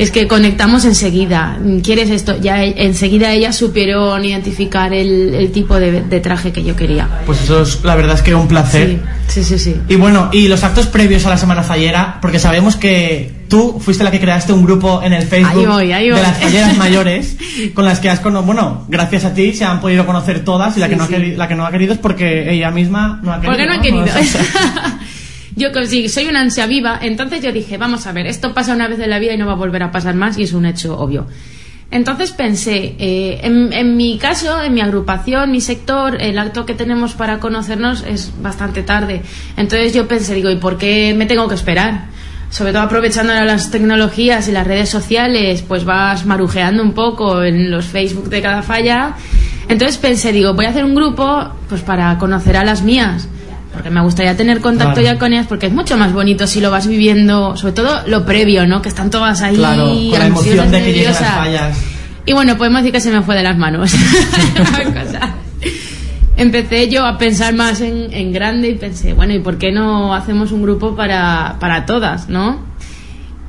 es 0.00 0.10
que 0.10 0.26
conectamos 0.26 0.86
enseguida. 0.86 1.58
¿Quieres 1.82 2.08
esto? 2.08 2.40
Ya 2.40 2.64
enseguida 2.64 3.32
ellas 3.32 3.54
supieron 3.54 4.24
identificar 4.24 4.94
el, 4.94 5.34
el 5.34 5.52
tipo 5.52 5.78
de, 5.78 6.00
de 6.02 6.20
traje 6.20 6.52
que 6.52 6.64
yo 6.64 6.74
quería. 6.74 7.06
Pues 7.26 7.42
eso 7.42 7.60
es, 7.60 7.84
la 7.84 7.94
verdad 7.96 8.14
es 8.14 8.22
que 8.22 8.34
un 8.34 8.48
placer. 8.48 8.98
Sí, 9.28 9.44
sí, 9.44 9.58
sí. 9.58 9.58
sí. 9.58 9.76
Y 9.88 9.96
bueno, 9.96 10.30
y 10.32 10.48
los 10.48 10.64
actos 10.64 10.86
previos 10.86 11.26
a 11.26 11.28
la 11.28 11.36
Semana 11.36 11.62
Fallera, 11.62 12.16
porque 12.22 12.38
sabemos 12.38 12.76
que 12.76 13.30
tú 13.48 13.78
fuiste 13.78 14.02
la 14.02 14.10
que 14.10 14.18
creaste 14.20 14.54
un 14.54 14.64
grupo 14.64 15.02
en 15.02 15.12
el 15.12 15.24
Facebook 15.24 15.60
Ahí 15.60 15.66
voy, 15.66 15.92
ahí 15.92 16.08
voy. 16.08 16.18
de 16.18 16.22
las 16.22 16.38
falleras 16.38 16.76
mayores, 16.78 17.36
con 17.74 17.84
las 17.84 18.00
que 18.00 18.08
has 18.08 18.20
conocido, 18.20 18.46
bueno, 18.46 18.86
gracias 18.88 19.26
a 19.26 19.34
ti 19.34 19.52
se 19.52 19.66
han 19.66 19.82
podido 19.82 20.06
conocer 20.06 20.44
todas 20.46 20.78
y 20.78 20.80
la, 20.80 20.86
Sí, 20.86 20.92
que 20.92 20.96
no 20.96 21.04
ha 21.04 21.08
querido, 21.08 21.36
la 21.36 21.48
que 21.48 21.54
no 21.56 21.66
ha 21.66 21.70
querido 21.70 21.92
es 21.92 21.98
porque 21.98 22.50
ella 22.50 22.70
misma 22.70 23.20
no 23.22 23.32
ha 23.34 23.40
querido. 23.40 23.52
Porque 23.52 23.66
no 23.66 23.74
he 23.74 23.80
querido. 23.82 24.06
No. 24.06 25.00
yo 25.56 25.68
soy 26.08 26.28
una 26.28 26.40
ansia 26.40 26.66
viva, 26.66 26.98
entonces 27.02 27.42
yo 27.42 27.52
dije, 27.52 27.76
vamos 27.76 28.06
a 28.06 28.12
ver, 28.12 28.26
esto 28.26 28.54
pasa 28.54 28.74
una 28.74 28.88
vez 28.88 29.00
en 29.00 29.10
la 29.10 29.18
vida 29.18 29.34
y 29.34 29.38
no 29.38 29.46
va 29.46 29.52
a 29.52 29.56
volver 29.56 29.82
a 29.82 29.90
pasar 29.90 30.14
más 30.14 30.38
y 30.38 30.44
es 30.44 30.52
un 30.52 30.66
hecho 30.66 30.98
obvio. 30.98 31.26
Entonces 31.90 32.30
pensé, 32.30 32.94
eh, 32.98 33.40
en, 33.42 33.96
mi 33.96 34.16
caso, 34.16 34.62
en 34.62 34.74
mi 34.74 34.80
agrupación, 34.80 35.50
mi 35.50 35.60
sector, 35.60 36.22
el 36.22 36.38
acto 36.38 36.64
que 36.64 36.74
tenemos 36.74 37.14
para 37.14 37.40
conocernos 37.40 38.04
es 38.06 38.32
bastante 38.40 38.84
tarde. 38.84 39.22
Entonces 39.56 39.92
yo 39.92 40.06
pensé, 40.06 40.34
digo, 40.34 40.50
¿y 40.50 40.56
por 40.56 40.78
qué 40.78 41.14
me 41.16 41.26
tengo 41.26 41.48
que 41.48 41.56
esperar? 41.56 42.04
Sobre 42.48 42.72
todo 42.72 42.82
aprovechando 42.82 43.32
las 43.32 43.72
tecnologías 43.72 44.46
y 44.48 44.52
las 44.52 44.68
redes 44.68 44.88
sociales, 44.88 45.64
pues 45.66 45.84
vas 45.84 46.26
marujeando 46.26 46.80
un 46.82 46.92
poco 46.92 47.42
en 47.42 47.72
los 47.72 47.86
Facebook 47.86 48.28
de 48.28 48.40
cada 48.40 48.62
falla. 48.62 49.16
Entonces 49.68 49.98
pensé, 49.98 50.30
digo, 50.30 50.54
voy 50.54 50.66
a 50.66 50.70
hacer 50.70 50.84
un 50.84 50.94
grupo 50.94 51.50
pues 51.68 51.82
para 51.82 52.16
conocer 52.18 52.56
a 52.56 52.64
las 52.64 52.82
mías 52.82 53.26
porque 53.72 53.90
me 53.90 54.00
gustaría 54.00 54.36
tener 54.36 54.60
contacto 54.60 55.00
Claro. 55.00 55.14
ya 55.14 55.18
con 55.18 55.32
ellas 55.32 55.46
porque 55.48 55.66
es 55.66 55.72
mucho 55.72 55.96
más 55.96 56.12
bonito 56.12 56.46
si 56.46 56.60
lo 56.60 56.70
vas 56.70 56.86
viviendo, 56.86 57.56
sobre 57.56 57.72
todo 57.72 58.02
lo 58.06 58.24
previo, 58.26 58.66
¿no? 58.66 58.82
Que 58.82 58.88
están 58.88 59.10
todas 59.10 59.40
ahí 59.42 59.56
Claro, 59.56 59.86
con 60.10 60.18
la 60.18 60.26
emoción 60.26 60.70
de 60.70 60.78
que 60.82 60.92
lleguen 60.92 61.12
las 61.12 61.18
fallas. 61.18 61.78
Y 62.26 62.32
bueno, 62.32 62.56
podemos 62.58 62.82
decir 62.82 62.92
que 62.92 63.00
se 63.00 63.10
me 63.10 63.22
fue 63.22 63.34
de 63.36 63.42
las 63.42 63.56
manos. 63.56 63.92
Empecé 66.36 66.88
yo 66.88 67.04
a 67.04 67.18
pensar 67.18 67.54
más 67.54 67.80
en, 67.82 68.12
en 68.12 68.32
grande 68.32 68.70
y 68.70 68.74
pensé, 68.74 69.12
bueno, 69.12 69.34
¿y 69.34 69.40
por 69.40 69.58
qué 69.58 69.72
no 69.72 70.14
hacemos 70.14 70.52
un 70.52 70.62
grupo 70.62 70.96
para, 70.96 71.56
para 71.60 71.84
todas, 71.84 72.30
no? 72.30 72.60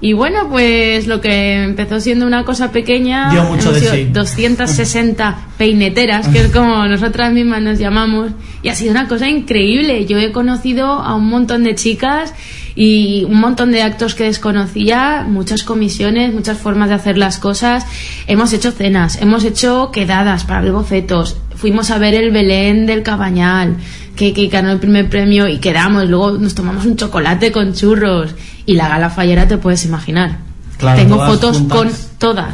Y 0.03 0.13
bueno, 0.13 0.49
pues 0.49 1.05
lo 1.05 1.21
que 1.21 1.63
empezó 1.63 1.99
siendo 1.99 2.25
una 2.25 2.43
cosa 2.43 2.71
pequeña, 2.71 3.29
Dio 3.29 3.43
mucho 3.43 3.71
de 3.71 3.81
sido 3.81 3.93
sí. 3.93 4.05
260 4.05 5.37
peineteras, 5.59 6.27
que 6.27 6.39
es 6.39 6.47
como 6.47 6.87
nosotras 6.87 7.31
mismas 7.31 7.61
nos 7.61 7.77
llamamos, 7.77 8.31
y 8.63 8.69
ha 8.69 8.75
sido 8.75 8.91
una 8.91 9.07
cosa 9.07 9.29
increíble. 9.29 10.07
Yo 10.07 10.17
he 10.17 10.31
conocido 10.31 10.87
a 10.87 11.13
un 11.13 11.29
montón 11.29 11.63
de 11.63 11.75
chicas 11.75 12.33
y 12.73 13.25
un 13.25 13.39
montón 13.39 13.71
de 13.71 13.83
actos 13.83 14.15
que 14.15 14.23
desconocía, 14.23 15.23
muchas 15.29 15.61
comisiones, 15.61 16.33
muchas 16.33 16.57
formas 16.57 16.89
de 16.89 16.95
hacer 16.95 17.19
las 17.19 17.37
cosas. 17.37 17.85
Hemos 18.25 18.53
hecho 18.53 18.71
cenas, 18.71 19.21
hemos 19.21 19.43
hecho 19.43 19.91
quedadas 19.91 20.45
para 20.45 20.61
ver 20.61 20.71
bocetos, 20.71 21.37
fuimos 21.55 21.91
a 21.91 21.99
ver 21.99 22.15
el 22.15 22.31
Belén 22.31 22.87
del 22.87 23.03
Cabañal, 23.03 23.77
que, 24.15 24.33
que 24.33 24.47
ganó 24.47 24.71
el 24.71 24.79
primer 24.79 25.09
premio 25.09 25.47
y 25.47 25.59
quedamos, 25.59 26.09
luego 26.09 26.31
nos 26.39 26.55
tomamos 26.55 26.87
un 26.87 26.95
chocolate 26.95 27.51
con 27.51 27.73
churros 27.73 28.33
y 28.65 28.75
la 28.75 28.87
gala 28.87 29.09
fallera 29.09 29.47
te 29.47 29.57
puedes 29.57 29.85
imaginar. 29.85 30.37
Claro, 30.77 30.99
tengo 30.99 31.25
fotos 31.25 31.57
juntas. 31.57 31.77
con 31.77 31.91
todas, 32.17 32.53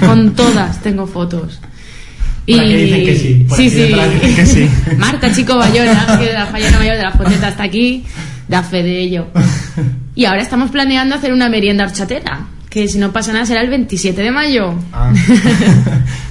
con 0.00 0.30
todas 0.36 0.82
tengo 0.82 1.06
fotos. 1.06 1.60
Por 2.46 2.60
aquí 2.60 2.74
dicen 2.74 3.04
que 3.04 3.16
sí, 3.16 3.46
por 3.46 3.58
sí, 3.58 3.70
sí. 3.70 3.82
dicen 3.84 4.36
que 4.36 4.46
sí. 4.46 4.70
Marta 4.96 5.32
Chico 5.32 5.56
Bayona, 5.56 6.18
que 6.18 6.32
la 6.32 6.46
fallera 6.46 6.78
mayor 6.78 6.96
de 6.96 7.02
la 7.02 7.12
Foteta 7.12 7.48
hasta 7.48 7.62
aquí, 7.62 8.04
da 8.48 8.62
fe 8.62 8.82
de 8.82 9.00
ello. 9.00 9.26
Y 10.14 10.24
ahora 10.24 10.40
estamos 10.40 10.70
planeando 10.70 11.14
hacer 11.14 11.32
una 11.32 11.48
merienda 11.50 11.84
horchatera, 11.84 12.46
que 12.70 12.88
si 12.88 12.98
no 12.98 13.12
pasa 13.12 13.32
nada 13.32 13.44
será 13.44 13.60
el 13.60 13.68
27 13.68 14.20
de 14.22 14.30
mayo. 14.30 14.74
Ah. 14.92 15.12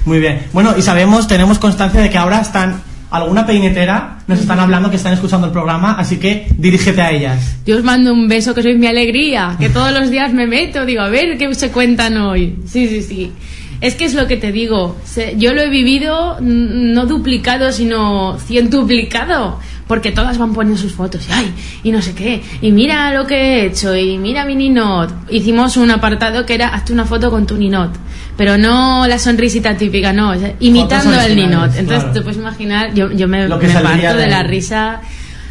Muy 0.04 0.18
bien. 0.18 0.42
Bueno, 0.52 0.74
y 0.76 0.82
sabemos, 0.82 1.28
tenemos 1.28 1.58
constancia 1.58 2.00
de 2.00 2.10
que 2.10 2.18
ahora 2.18 2.40
están 2.40 2.82
alguna 3.10 3.46
peinetera 3.46 4.18
nos 4.26 4.40
están 4.40 4.60
hablando 4.60 4.90
que 4.90 4.96
están 4.96 5.14
escuchando 5.14 5.46
el 5.46 5.52
programa, 5.52 5.92
así 5.92 6.18
que 6.18 6.46
dirígete 6.56 7.00
a 7.00 7.10
ellas. 7.10 7.56
Yo 7.66 7.76
os 7.76 7.84
mando 7.84 8.12
un 8.12 8.28
beso, 8.28 8.54
que 8.54 8.62
sois 8.62 8.78
mi 8.78 8.86
alegría, 8.86 9.56
que 9.58 9.68
todos 9.76 9.92
los 9.92 10.10
días 10.10 10.32
me 10.32 10.46
meto, 10.46 10.84
digo, 10.84 11.02
a 11.02 11.08
ver 11.08 11.38
qué 11.38 11.54
se 11.54 11.70
cuentan 11.70 12.16
hoy. 12.18 12.56
Sí, 12.66 12.88
sí, 12.88 13.02
sí. 13.02 13.32
Es 13.80 13.94
que 13.94 14.06
es 14.06 14.14
lo 14.14 14.26
que 14.26 14.36
te 14.36 14.50
digo, 14.50 14.96
yo 15.36 15.54
lo 15.54 15.62
he 15.62 15.68
vivido 15.68 16.38
no 16.40 17.06
duplicado, 17.06 17.70
sino 17.70 18.36
cientuplicado, 18.38 19.60
porque 19.88 20.12
todas 20.12 20.38
van 20.38 20.52
poniendo 20.52 20.80
sus 20.80 20.92
fotos, 20.92 21.26
y 21.28 21.32
ay, 21.32 21.52
y 21.82 21.90
no 21.90 22.00
sé 22.00 22.14
qué, 22.14 22.42
y 22.60 22.70
mira 22.70 23.12
lo 23.12 23.26
que 23.26 23.34
he 23.34 23.66
hecho, 23.66 23.96
y 23.96 24.18
mira 24.18 24.44
mi 24.44 24.54
ninot. 24.54 25.12
Hicimos 25.30 25.76
un 25.76 25.90
apartado 25.90 26.46
que 26.46 26.54
era, 26.54 26.68
hazte 26.68 26.92
una 26.92 27.06
foto 27.06 27.30
con 27.30 27.46
tu 27.46 27.56
ninot, 27.56 27.90
pero 28.36 28.56
no 28.56 29.06
la 29.08 29.18
sonrisita 29.18 29.76
típica, 29.76 30.12
no, 30.12 30.30
o 30.30 30.36
sea, 30.36 30.52
imitando 30.60 31.18
al 31.18 31.34
ninot. 31.34 31.74
Entonces 31.74 32.04
claro. 32.04 32.12
te 32.12 32.20
puedes 32.20 32.38
imaginar, 32.38 32.94
yo, 32.94 33.10
yo 33.10 33.26
me, 33.26 33.48
me 33.48 33.48
parto 33.48 34.14
de 34.14 34.14
de 34.14 34.26
la 34.28 34.42
risa. 34.44 35.00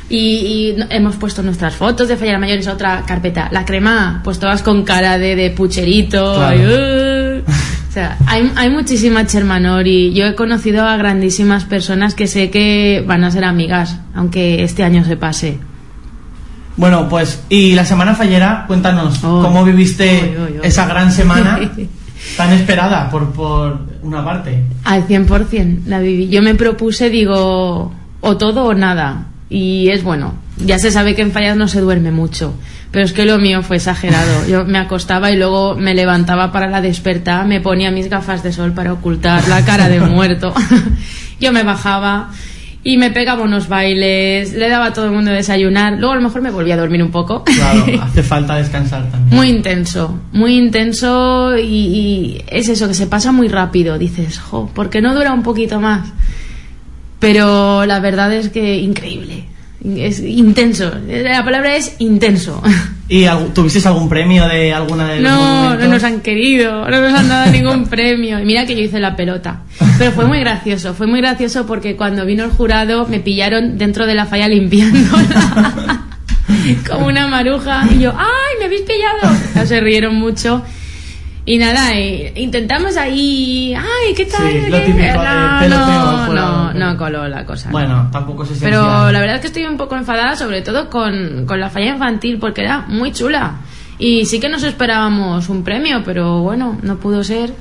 Y, 0.09 0.15
y 0.17 0.75
hemos 0.89 1.17
puesto 1.17 1.43
nuestras 1.43 1.75
fotos 1.75 2.07
de 2.07 2.15
Fallar 2.15 2.39
Mayores, 2.39 2.65
otra 2.69 3.03
carpeta. 3.05 3.49
La 3.51 3.65
crema, 3.65 4.21
pues 4.23 4.39
todas 4.39 4.63
con 4.63 4.85
cara 4.85 5.17
de, 5.17 5.35
de 5.35 5.49
pucherito. 5.51 6.35
Claro. 6.35 6.57
y, 6.57 6.63
uh. 6.63 7.16
Sea, 7.97 8.17
hay, 8.27 8.51
hay 8.55 8.69
muchísima 8.69 9.25
Chermanori. 9.25 10.13
Yo 10.13 10.25
he 10.25 10.35
conocido 10.35 10.85
a 10.85 10.97
grandísimas 10.97 11.65
personas 11.65 12.13
que 12.13 12.27
sé 12.27 12.51
que 12.51 13.03
van 13.05 13.23
a 13.23 13.31
ser 13.31 13.43
amigas, 13.43 13.99
aunque 14.13 14.63
este 14.63 14.83
año 14.83 15.03
se 15.03 15.17
pase. 15.17 15.57
Bueno, 16.75 17.09
pues, 17.09 17.41
y 17.49 17.73
la 17.73 17.85
semana 17.85 18.13
fallera, 18.13 18.65
cuéntanos. 18.67 19.17
¿cómo 19.17 19.63
viviste 19.63 20.37
esa 20.61 20.85
gran 20.85 21.11
semana 21.11 21.59
tan 22.37 22.53
esperada 22.53 23.09
por, 23.09 23.31
por 23.31 23.79
una 24.03 24.23
parte? 24.23 24.63
Al 24.83 25.07
100% 25.07 25.85
la 25.87 25.99
viví. 25.99 26.29
Yo 26.29 26.43
me 26.43 26.53
propuse, 26.53 27.09
digo, 27.09 27.91
o 28.21 28.37
todo 28.37 28.65
o 28.65 28.73
nada. 28.75 29.25
Y 29.49 29.89
es 29.89 30.03
bueno. 30.03 30.35
Ya 30.65 30.79
se 30.79 30.91
sabe 30.91 31.15
que 31.15 31.21
en 31.21 31.31
fallas 31.31 31.55
no 31.55 31.67
se 31.67 31.81
duerme 31.81 32.11
mucho. 32.11 32.53
Pero 32.91 33.05
es 33.05 33.13
que 33.13 33.25
lo 33.25 33.37
mío 33.37 33.61
fue 33.63 33.77
exagerado. 33.77 34.45
Yo 34.49 34.65
me 34.65 34.79
acostaba 34.79 35.31
y 35.31 35.37
luego 35.37 35.75
me 35.75 35.93
levantaba 35.93 36.51
para 36.51 36.67
la 36.67 36.81
despertar, 36.81 37.45
me 37.45 37.61
ponía 37.61 37.91
mis 37.91 38.09
gafas 38.09 38.43
de 38.43 38.51
sol 38.51 38.73
para 38.73 38.93
ocultar 38.93 39.47
la 39.47 39.63
cara 39.65 39.89
de 39.89 39.99
muerto. 40.01 40.53
Yo 41.39 41.51
me 41.51 41.63
bajaba 41.63 42.31
y 42.83 42.97
me 42.97 43.11
pegaba 43.11 43.43
unos 43.43 43.67
bailes, 43.67 44.53
le 44.53 44.69
daba 44.69 44.87
a 44.87 44.93
todo 44.93 45.05
el 45.05 45.11
mundo 45.11 45.29
de 45.31 45.37
desayunar. 45.37 45.93
Luego 45.99 46.13
a 46.13 46.15
lo 46.15 46.21
mejor 46.21 46.41
me 46.41 46.51
volvía 46.51 46.75
a 46.75 46.77
dormir 46.77 47.03
un 47.03 47.11
poco. 47.11 47.43
Claro, 47.43 47.85
hace 48.01 48.23
falta 48.23 48.55
descansar 48.55 49.11
también. 49.11 49.35
Muy 49.35 49.49
intenso, 49.49 50.19
muy 50.31 50.57
intenso 50.57 51.57
y, 51.57 51.61
y 51.63 52.41
es 52.47 52.69
eso, 52.69 52.87
que 52.87 52.93
se 52.93 53.07
pasa 53.07 53.31
muy 53.31 53.49
rápido. 53.49 53.97
Dices, 53.97 54.39
jo, 54.39 54.71
¿por 54.73 54.89
qué 54.89 55.01
no 55.01 55.13
dura 55.13 55.33
un 55.33 55.43
poquito 55.43 55.79
más? 55.79 56.07
Pero 57.19 57.85
la 57.85 57.99
verdad 57.99 58.31
es 58.33 58.49
que 58.49 58.77
increíble, 58.77 59.45
es 59.83 60.19
intenso. 60.19 60.91
La 61.07 61.43
palabra 61.43 61.75
es 61.75 61.95
intenso. 61.99 62.61
¿Y 63.09 63.25
tuvisteis 63.53 63.85
algún 63.85 64.09
premio 64.09 64.47
de 64.47 64.73
alguna 64.73 65.07
de 65.07 65.21
los 65.21 65.31
No, 65.31 65.75
no 65.75 65.87
nos 65.87 66.03
han 66.03 66.19
querido, 66.21 66.89
no 66.89 67.01
nos 67.01 67.13
han 67.13 67.29
dado 67.29 67.51
ningún 67.51 67.85
premio. 67.89 68.39
Y 68.39 68.45
mira 68.45 68.65
que 68.65 68.75
yo 68.75 68.81
hice 68.81 68.99
la 68.99 69.15
pelota. 69.15 69.61
Pero 69.97 70.11
fue 70.11 70.25
muy 70.25 70.39
gracioso, 70.39 70.93
fue 70.93 71.07
muy 71.07 71.21
gracioso 71.21 71.65
porque 71.65 71.95
cuando 71.95 72.25
vino 72.25 72.43
el 72.43 72.51
jurado 72.51 73.07
me 73.07 73.19
pillaron 73.19 73.77
dentro 73.77 74.05
de 74.05 74.15
la 74.15 74.25
falla 74.25 74.47
limpiándola. 74.47 76.03
Como 76.89 77.07
una 77.07 77.27
maruja. 77.27 77.87
Y 77.95 77.99
yo, 77.99 78.13
¡ay, 78.17 78.59
me 78.59 78.65
habéis 78.65 78.81
pillado! 78.81 79.65
Se 79.65 79.79
rieron 79.79 80.15
mucho. 80.15 80.63
Y 81.47 81.57
nada, 81.57 81.93
eh, 81.95 82.33
intentamos 82.35 82.97
ahí, 82.97 83.73
¡ay, 83.73 84.13
qué 84.13 84.25
tal! 84.25 84.51
Sí, 84.51 84.69
lo 84.69 84.77
¿Qué?". 84.77 84.83
típico 84.85 84.97
de 85.01 85.13
no, 85.69 86.27
no, 86.27 86.33
no, 86.33 86.73
no 86.73 86.97
coló 86.97 87.25
la 87.27 87.45
cosa. 87.45 87.67
no. 87.69 87.71
Bueno, 87.71 88.09
tampoco 88.11 88.43
es 88.43 88.49
esencial. 88.51 88.71
Pero 88.71 89.11
la 89.13 89.19
verdad 89.21 89.35
es 89.37 89.41
que 89.41 89.47
estoy 89.47 89.65
un 89.65 89.77
poco 89.77 89.95
enfadada, 89.95 90.35
sobre 90.35 90.61
todo 90.61 90.89
con, 90.89 91.45
con 91.45 91.59
la 91.59 91.69
falla 91.69 91.93
infantil, 91.93 92.37
porque 92.37 92.61
era 92.61 92.81
muy 92.89 93.13
chula. 93.13 93.55
Y 93.97 94.25
sí 94.25 94.41
que 94.41 94.49
nos 94.49 94.61
esperábamos 94.63 95.47
un 95.47 95.63
premio, 95.63 96.03
pero 96.03 96.41
bueno, 96.41 96.77
no 96.83 96.97
pudo 96.97 97.23
ser. 97.23 97.53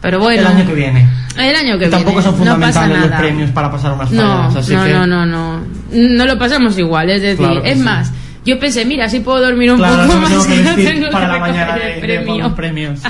Pero 0.00 0.18
bueno. 0.20 0.40
El 0.40 0.46
año 0.46 0.66
que 0.66 0.74
viene. 0.74 1.06
El 1.36 1.54
año 1.56 1.78
que 1.78 1.88
tampoco 1.88 2.16
viene. 2.20 2.22
son 2.36 2.44
no 2.44 2.58
pasa 2.58 2.80
fundamentales 2.84 3.10
los 3.10 3.18
premios 3.20 3.50
para 3.50 3.70
pasar 3.70 3.92
unas 3.92 4.10
No, 4.12 4.22
fallas, 4.50 4.56
así 4.56 4.74
no, 4.74 4.84
que... 4.84 4.92
no, 4.94 5.06
no, 5.06 5.26
no. 5.26 5.60
No 5.92 6.24
lo 6.24 6.38
pasamos 6.38 6.78
igual, 6.78 7.10
es 7.10 7.20
decir, 7.20 7.36
Claro 7.46 7.62
es 7.64 7.76
sí. 7.76 7.84
más, 7.84 8.12
yo 8.44 8.58
pensé, 8.58 8.84
mira, 8.84 9.06
así 9.06 9.20
puedo 9.20 9.40
dormir 9.40 9.70
un 9.72 9.78
Claro, 9.78 10.02
poco 10.02 10.14
no 10.14 10.20
más 10.20 10.30
tengo 10.30 10.46
que 10.46 10.54
y 10.54 10.58
no 10.62 10.64
vestir 10.76 10.88
tengo 10.94 11.10
para 11.10 11.26
que 11.26 11.32
la 11.32 11.38
mañana 11.38 11.74
de, 11.76 12.50
premios. 12.56 13.02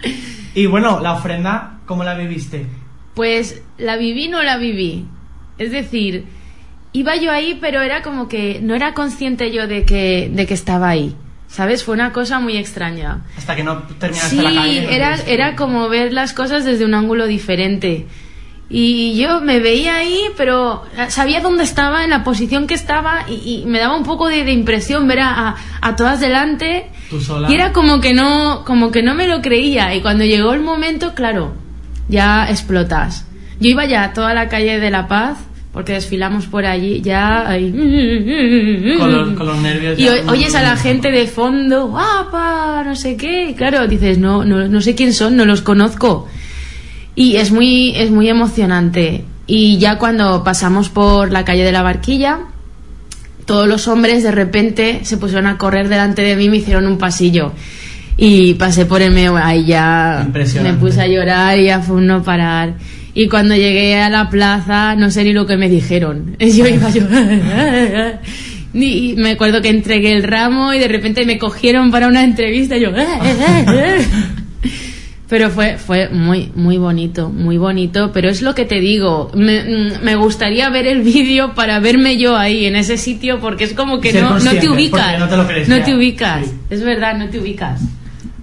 y 0.54 0.66
bueno, 0.66 1.00
la 1.00 1.12
ofrenda, 1.14 1.78
¿cómo 1.86 2.04
la 2.04 2.14
viviste? 2.14 2.66
Pues 3.14 3.62
la 3.78 3.96
viví, 3.96 4.28
no 4.28 4.42
la 4.42 4.56
viví. 4.56 5.06
Es 5.58 5.70
decir, 5.70 6.24
iba 6.92 7.16
yo 7.16 7.30
ahí, 7.30 7.58
pero 7.60 7.80
era 7.82 8.02
como 8.02 8.28
que 8.28 8.60
no 8.62 8.74
era 8.74 8.94
consciente 8.94 9.50
yo 9.52 9.66
de 9.66 9.84
que, 9.84 10.30
de 10.32 10.46
que 10.46 10.54
estaba 10.54 10.88
ahí. 10.88 11.14
¿Sabes? 11.48 11.84
Fue 11.84 11.92
una 11.92 12.12
cosa 12.12 12.40
muy 12.40 12.56
extraña. 12.56 13.24
Hasta 13.36 13.54
que 13.54 13.62
no 13.62 13.82
terminaste 13.98 14.36
Sí, 14.36 14.40
la 14.42 14.54
calle. 14.54 14.82
no 14.84 14.88
era, 14.88 15.16
tuviste- 15.16 15.32
era 15.34 15.54
como 15.56 15.86
ver 15.90 16.10
las 16.14 16.32
cosas 16.32 16.64
desde 16.64 16.86
un 16.86 16.94
ángulo 16.94 17.26
diferente. 17.26 18.06
Y 18.74 19.16
yo 19.18 19.42
me 19.42 19.60
veía 19.60 19.96
ahí, 19.96 20.18
pero 20.38 20.82
sabía 21.08 21.40
dónde 21.42 21.62
estaba, 21.62 22.04
en 22.04 22.10
la 22.10 22.24
posición 22.24 22.66
que 22.66 22.72
estaba, 22.72 23.26
y, 23.28 23.60
y 23.62 23.66
me 23.66 23.78
daba 23.78 23.94
un 23.94 24.02
poco 24.04 24.28
de, 24.28 24.44
de 24.44 24.52
impresión 24.52 25.06
ver 25.06 25.20
a, 25.20 25.48
a- 25.50 25.56
a 25.82 25.94
todas 25.96 26.20
delante. 26.20 26.86
Tú 27.10 27.20
sola. 27.20 27.50
Y 27.50 27.54
era 27.54 27.72
como 27.74 28.00
que 28.00 28.14
no, 28.14 28.64
como 28.64 28.90
que 28.90 29.02
no 29.02 29.14
me 29.14 29.26
lo 29.28 29.42
creía. 29.42 29.94
Y 29.94 30.00
cuando 30.00 30.24
llegó 30.24 30.54
el 30.54 30.62
momento, 30.62 31.12
claro, 31.14 31.52
ya 32.08 32.48
explotas. 32.48 33.26
Yo 33.60 33.68
iba 33.68 33.84
ya 33.84 34.04
a 34.04 34.12
toda 34.14 34.32
la 34.32 34.48
calle 34.48 34.80
de 34.80 34.90
La 34.90 35.06
Paz, 35.06 35.36
porque 35.74 35.92
desfilamos 35.92 36.46
por 36.46 36.64
allí, 36.64 37.02
ya 37.02 37.46
ahí. 37.48 37.70
Con 38.98 39.12
los, 39.12 39.28
con 39.36 39.46
los 39.46 39.58
nervios. 39.58 39.98
Y 39.98 40.04
ya. 40.04 40.22
oyes 40.30 40.54
a 40.54 40.62
la 40.62 40.76
gente 40.76 41.10
de 41.10 41.26
fondo, 41.26 41.88
guapa, 41.88 42.82
no 42.84 42.96
sé 42.96 43.16
qué. 43.16 43.50
Y 43.50 43.54
claro, 43.54 43.86
dices, 43.86 44.16
no, 44.18 44.44
no, 44.44 44.66
no 44.68 44.80
sé 44.80 44.94
quién 44.94 45.12
son, 45.12 45.36
no 45.36 45.44
los 45.44 45.60
conozco. 45.62 46.26
Y 47.14 47.36
es 47.36 47.52
muy, 47.52 47.94
es 47.96 48.10
muy 48.10 48.28
emocionante. 48.28 49.24
Y 49.46 49.78
ya 49.78 49.98
cuando 49.98 50.44
pasamos 50.44 50.88
por 50.88 51.30
la 51.30 51.44
calle 51.44 51.64
de 51.64 51.72
la 51.72 51.82
barquilla, 51.82 52.40
todos 53.44 53.68
los 53.68 53.88
hombres 53.88 54.22
de 54.22 54.30
repente 54.30 55.00
se 55.02 55.16
pusieron 55.16 55.46
a 55.46 55.58
correr 55.58 55.88
delante 55.88 56.22
de 56.22 56.36
mí 56.36 56.44
y 56.44 56.48
me 56.48 56.56
hicieron 56.58 56.86
un 56.86 56.98
pasillo. 56.98 57.52
Y 58.16 58.54
pasé 58.54 58.86
por 58.86 59.02
el 59.02 59.12
medio, 59.12 59.36
ahí 59.36 59.64
ya 59.64 60.28
me 60.62 60.74
puse 60.74 61.00
a 61.00 61.06
llorar 61.06 61.58
y 61.58 61.64
ya 61.64 61.80
fue 61.80 61.96
un 61.96 62.06
no 62.06 62.22
parar. 62.22 62.74
Y 63.14 63.28
cuando 63.28 63.54
llegué 63.54 64.00
a 64.00 64.08
la 64.08 64.30
plaza, 64.30 64.94
no 64.96 65.10
sé 65.10 65.24
ni 65.24 65.32
lo 65.32 65.46
que 65.46 65.56
me 65.56 65.68
dijeron. 65.68 66.36
Yo 66.40 66.66
iba 66.66 66.90
yo. 66.90 67.02
Y 68.74 69.16
me 69.18 69.32
acuerdo 69.32 69.60
que 69.60 69.68
entregué 69.68 70.12
el 70.12 70.22
ramo 70.22 70.72
y 70.72 70.78
de 70.78 70.88
repente 70.88 71.26
me 71.26 71.36
cogieron 71.38 71.90
para 71.90 72.08
una 72.08 72.24
entrevista 72.24 72.78
y 72.78 72.80
yo. 72.80 72.90
Pero 75.32 75.48
fue, 75.48 75.78
fue 75.78 76.10
muy, 76.10 76.52
muy 76.54 76.76
bonito, 76.76 77.30
muy 77.30 77.56
bonito. 77.56 78.10
Pero 78.12 78.28
es 78.28 78.42
lo 78.42 78.54
que 78.54 78.66
te 78.66 78.80
digo. 78.80 79.30
Me, 79.32 79.64
mm, 79.64 80.04
me 80.04 80.14
gustaría 80.14 80.68
ver 80.68 80.86
el 80.86 81.00
vídeo 81.00 81.54
para 81.54 81.80
verme 81.80 82.18
yo 82.18 82.36
ahí, 82.36 82.66
en 82.66 82.76
ese 82.76 82.98
sitio, 82.98 83.40
porque 83.40 83.64
es 83.64 83.72
como 83.72 83.98
que 83.98 84.12
no, 84.12 84.38
no 84.38 84.50
te 84.50 84.68
ubicas. 84.68 85.18
no 85.18 85.30
te 85.30 85.36
lo 85.38 85.46
crees 85.46 85.70
No 85.70 85.78
ya. 85.78 85.84
te 85.86 85.94
ubicas. 85.94 86.44
Sí. 86.44 86.52
Es 86.68 86.84
verdad, 86.84 87.16
no 87.16 87.30
te 87.30 87.38
ubicas. 87.38 87.80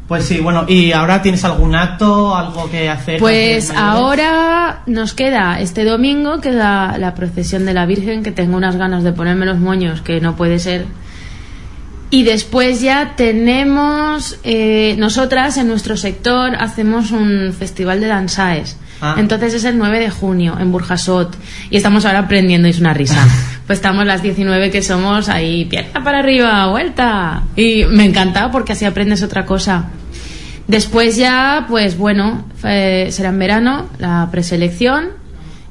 Pues 0.08 0.26
sí, 0.26 0.40
bueno, 0.40 0.66
¿y 0.68 0.92
ahora 0.92 1.22
tienes 1.22 1.46
algún 1.46 1.76
acto, 1.76 2.36
algo 2.36 2.68
que 2.72 2.90
hacer? 2.90 3.20
Pues 3.20 3.70
ahora 3.70 4.82
nos 4.88 5.14
queda 5.14 5.62
este 5.62 5.84
domingo, 5.84 6.42
que 6.42 6.50
es 6.50 6.56
la, 6.56 6.96
la 6.98 7.14
procesión 7.14 7.68
de 7.68 7.76
la 7.76 7.86
Virgen, 7.86 8.24
que 8.24 8.32
tengo 8.32 8.58
unas 8.58 8.78
ganas 8.78 9.04
de 9.04 9.14
ponerme 9.14 9.46
los 9.46 9.60
moños, 9.60 10.02
que 10.02 10.22
no 10.22 10.36
puede 10.36 10.58
ser. 10.58 10.86
Y 12.12 12.24
después 12.24 12.82
ya 12.82 13.14
tenemos, 13.16 14.40
eh, 14.44 14.96
nosotras 14.98 15.58
en 15.58 15.68
nuestro 15.68 15.96
sector 15.96 16.56
hacemos 16.56 17.12
un 17.12 17.54
festival 17.58 18.02
de 18.02 18.08
danzaes. 18.08 18.78
Ah. 19.02 19.16
Entonces 19.18 19.54
es 19.54 19.64
el 19.64 19.78
9 19.78 20.00
de 20.00 20.10
junio 20.10 20.58
en 20.60 20.72
Burjasot. 20.72 21.38
Y 21.70 21.78
estamos 21.78 22.06
ahora 22.06 22.20
aprendiendo, 22.20 22.68
y 22.68 22.72
es 22.72 22.80
una 22.80 22.94
risa. 22.94 23.28
pues 23.68 23.78
estamos 23.78 24.06
las 24.06 24.24
19 24.24 24.72
que 24.72 24.82
somos 24.82 25.30
ahí, 25.30 25.66
pierna 25.66 26.04
para 26.04 26.20
arriba, 26.20 26.68
vuelta. 26.68 27.44
Y 27.56 27.86
me 27.86 28.06
encanta 28.06 28.50
porque 28.52 28.74
así 28.74 28.86
aprendes 28.86 29.22
otra 29.22 29.46
cosa. 29.46 29.90
Después 30.68 31.16
ya, 31.16 31.66
pues 31.68 31.98
bueno, 31.98 32.46
eh, 32.64 33.10
será 33.12 33.30
en 33.30 33.40
verano 33.40 33.90
la 34.00 34.28
preselección, 34.32 35.10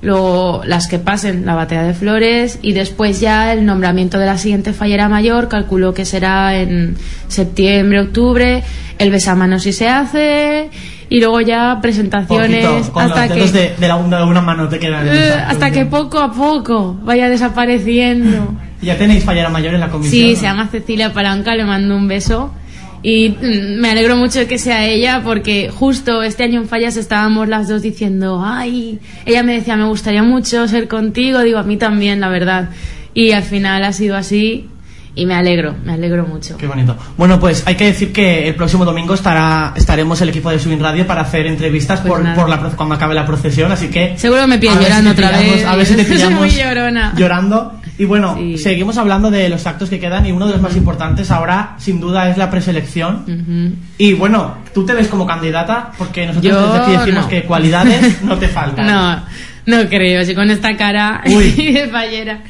luego 0.00 0.62
las 0.64 0.86
que 0.88 0.98
pasen 0.98 1.44
la 1.44 1.54
batalla 1.54 1.82
de 1.82 1.94
flores 1.94 2.58
y 2.62 2.72
después 2.72 3.20
ya 3.20 3.52
el 3.52 3.66
nombramiento 3.66 4.18
de 4.18 4.26
la 4.26 4.38
siguiente 4.38 4.72
fallera 4.72 5.08
mayor, 5.08 5.48
calculo 5.48 5.94
que 5.94 6.04
será 6.04 6.56
en 6.56 6.96
septiembre, 7.28 8.00
octubre, 8.00 8.62
el 8.98 9.10
besamanos 9.10 9.62
si 9.64 9.72
se 9.72 9.88
hace 9.88 10.70
y 11.10 11.20
luego 11.20 11.40
ya 11.40 11.78
presentaciones 11.80 12.66
Poquito, 12.66 12.92
con 12.92 13.02
hasta 13.04 13.26
los 13.34 13.50
que 13.50 13.58
de, 13.58 13.74
de 13.78 13.88
la, 13.88 13.96
una, 13.96 14.24
una 14.24 14.40
mano 14.40 14.68
te 14.68 14.78
quedan. 14.78 15.08
eh, 15.08 15.32
hasta 15.46 15.70
que 15.70 15.86
poco 15.86 16.18
a 16.20 16.32
poco 16.32 16.96
vaya 17.02 17.28
desapareciendo. 17.28 18.54
¿Ya 18.82 18.96
tenéis 18.96 19.24
fallera 19.24 19.48
mayor 19.48 19.74
en 19.74 19.80
la 19.80 19.88
comisión? 19.88 20.12
Sí, 20.12 20.30
no? 20.30 20.36
se 20.36 20.42
llama 20.42 20.68
Cecilia 20.68 21.12
Palanca, 21.12 21.54
le 21.56 21.64
mando 21.64 21.96
un 21.96 22.06
beso. 22.06 22.52
Y 23.02 23.30
mm, 23.30 23.80
me 23.80 23.90
alegro 23.90 24.16
mucho 24.16 24.40
de 24.40 24.46
que 24.46 24.58
sea 24.58 24.84
ella 24.86 25.22
porque 25.24 25.70
justo 25.72 26.22
este 26.22 26.44
año 26.44 26.60
en 26.60 26.68
Fallas 26.68 26.96
estábamos 26.96 27.48
las 27.48 27.68
dos 27.68 27.82
diciendo, 27.82 28.42
ay, 28.44 28.98
ella 29.26 29.42
me 29.42 29.54
decía, 29.54 29.76
me 29.76 29.84
gustaría 29.84 30.22
mucho 30.22 30.66
ser 30.68 30.88
contigo, 30.88 31.40
digo, 31.42 31.58
a 31.58 31.62
mí 31.62 31.76
también, 31.76 32.20
la 32.20 32.28
verdad. 32.28 32.70
Y 33.14 33.32
al 33.32 33.42
final 33.44 33.84
ha 33.84 33.92
sido 33.92 34.16
así 34.16 34.68
y 35.14 35.26
me 35.26 35.34
alegro, 35.34 35.74
me 35.84 35.92
alegro 35.94 36.26
mucho. 36.26 36.56
Qué 36.56 36.66
bonito. 36.68 36.96
Bueno, 37.16 37.40
pues 37.40 37.64
hay 37.66 37.74
que 37.74 37.86
decir 37.86 38.12
que 38.12 38.46
el 38.48 38.54
próximo 38.54 38.84
domingo 38.84 39.14
estará 39.14 39.72
estaremos 39.76 40.20
el 40.20 40.28
equipo 40.28 40.50
de 40.50 40.58
Subin 40.60 40.78
Radio 40.80 41.06
para 41.06 41.22
hacer 41.22 41.46
entrevistas 41.46 42.00
Pues 42.00 42.12
por, 42.12 42.34
por 42.34 42.48
la, 42.48 42.58
cuando 42.76 42.94
acabe 42.94 43.14
la 43.16 43.26
procesión, 43.26 43.72
así 43.72 43.88
que... 43.88 44.16
Seguro 44.16 44.46
me 44.46 44.58
pillan 44.58 44.78
si 44.78 44.84
llorando 44.84 45.10
otra 45.10 45.30
pillamos- 45.30 45.54
vez. 45.56 45.64
A 45.64 45.76
ver 45.76 45.86
si 45.86 45.94
te 45.96 46.04
pillamos 46.12 46.38
muy 46.40 46.50
llorona. 46.50 47.14
llorando. 47.16 47.72
Y 47.98 48.04
bueno, 48.04 48.36
Sí. 48.38 48.58
seguimos 48.58 48.96
hablando 48.96 49.28
de 49.30 49.48
los 49.48 49.66
actos 49.66 49.90
que 49.90 49.98
quedan 49.98 50.24
y 50.24 50.30
uno 50.32 50.46
de 50.46 50.52
los 50.52 50.62
más 50.62 50.76
importantes 50.76 51.30
ahora, 51.32 51.74
sin 51.78 51.98
duda, 52.00 52.30
es 52.30 52.36
la 52.38 52.48
preselección. 52.50 53.76
Y 53.98 54.12
bueno, 54.12 54.56
¿tú 54.72 54.86
te 54.86 54.94
ves 54.94 55.08
como 55.08 55.26
candidata? 55.26 55.90
Porque 55.98 56.26
nosotros 56.26 56.52
Yo 56.52 56.62
desde 56.72 56.78
aquí 56.84 56.92
decimos 56.92 57.24
no. 57.24 57.28
que 57.28 57.42
cualidades 57.42 58.22
no 58.22 58.36
te 58.38 58.46
faltan. 58.48 58.86
No, 58.86 59.22
no 59.66 59.88
creo, 59.88 60.24
si 60.24 60.34
con 60.34 60.48
esta 60.50 60.76
cara 60.76 61.22
Uy. 61.26 61.50
de 61.72 61.88
fallera. 61.88 62.40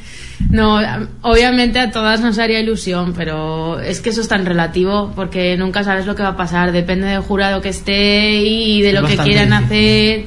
No, 0.51 0.79
obviamente 1.21 1.79
a 1.79 1.91
todas 1.91 2.21
nos 2.21 2.39
haría 2.39 2.59
ilusión, 2.61 3.13
pero 3.17 3.79
es 3.79 3.99
que 3.99 4.11
eso 4.11 4.21
es 4.21 4.27
tan 4.29 4.45
relativo 4.45 5.11
porque 5.15 5.57
nunca 5.57 5.83
sabes 5.83 6.05
lo 6.05 6.15
que 6.15 6.23
va 6.23 6.29
a 6.29 6.37
pasar, 6.37 6.71
depende 6.71 7.07
del 7.07 7.19
jurado 7.21 7.59
que 7.59 7.69
esté 7.69 8.37
y 8.41 8.81
de 8.81 8.89
Es 8.89 8.93
lo 8.93 9.05
que 9.05 9.17
quieran 9.17 9.49
difícil. 9.49 9.65
hacer. 9.65 10.25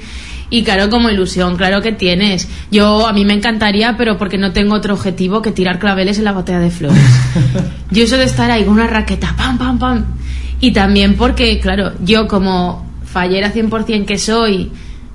Y 0.52 0.64
claro, 0.64 0.90
como 0.90 1.08
ilusión, 1.08 1.56
claro 1.56 1.80
que 1.80 1.92
tienes. 1.92 2.46
Yo, 2.70 3.06
a 3.08 3.14
mí 3.14 3.24
me 3.24 3.32
encantaría, 3.32 3.96
pero 3.96 4.18
porque 4.18 4.36
no 4.36 4.52
tengo 4.52 4.74
otro 4.74 4.92
objetivo 4.92 5.40
que 5.40 5.50
tirar 5.50 5.78
claveles 5.78 6.18
en 6.18 6.24
la 6.24 6.32
botella 6.32 6.58
de 6.60 6.70
flores. 6.70 7.02
Yo 7.90 8.04
eso 8.04 8.18
de 8.18 8.24
estar 8.24 8.50
ahí 8.50 8.62
con 8.64 8.74
una 8.74 8.86
raqueta, 8.86 9.34
pam, 9.34 9.56
pam, 9.56 9.78
pam. 9.78 10.04
Y 10.60 10.72
también 10.72 11.16
porque, 11.16 11.58
claro, 11.58 11.92
yo 12.04 12.28
como 12.28 12.86
fallera 13.04 13.50
100% 13.52 14.04
que 14.04 14.18
soy, 14.18 14.70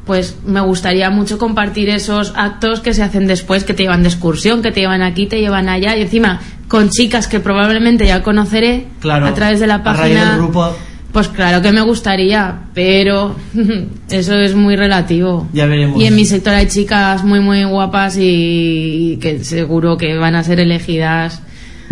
pues 0.07 0.37
me 0.45 0.59
gustaría 0.61 1.09
mucho 1.11 1.37
compartir 1.37 1.89
esos 1.89 2.33
actos 2.35 2.79
que 2.79 2.95
se 2.95 3.03
hacen 3.03 3.27
después, 3.27 3.63
que 3.63 3.75
te 3.75 3.83
llevan 3.83 4.01
de 4.01 4.09
excursión, 4.09 4.63
que 4.63 4.71
te 4.71 4.79
llevan 4.79 5.03
aquí, 5.03 5.27
te 5.27 5.39
llevan 5.39 5.69
allá, 5.69 5.95
y 5.95 6.01
encima 6.01 6.41
con 6.67 6.89
chicas 6.89 7.27
que 7.27 7.39
probablemente 7.39 8.07
ya 8.07 8.23
conoceré 8.23 8.87
Claro, 8.99 9.27
a 9.27 9.33
través 9.35 9.59
de 9.59 9.67
la 9.67 9.75
a 9.75 9.83
raíz 9.83 9.97
página. 10.15 10.31
del 10.31 10.37
grupo. 10.41 10.75
Pues 11.17 11.29
claro 11.29 11.63
que 11.63 11.71
me 11.71 11.81
gustaría, 11.81 12.59
pero 12.75 13.35
eso 14.11 14.35
es 14.35 14.53
muy 14.53 14.75
relativo. 14.75 15.47
Ya 15.51 15.65
veremos. 15.65 15.99
Y 15.99 16.05
en 16.05 16.13
mi 16.13 16.25
sector 16.25 16.53
hay 16.53 16.67
chicas 16.67 17.23
muy, 17.23 17.39
muy 17.39 17.63
guapas 17.63 18.19
y 18.19 19.17
que 19.19 19.43
seguro 19.43 19.97
que 19.97 20.15
van 20.15 20.35
a 20.35 20.43
ser 20.43 20.59
elegidas. 20.59 21.41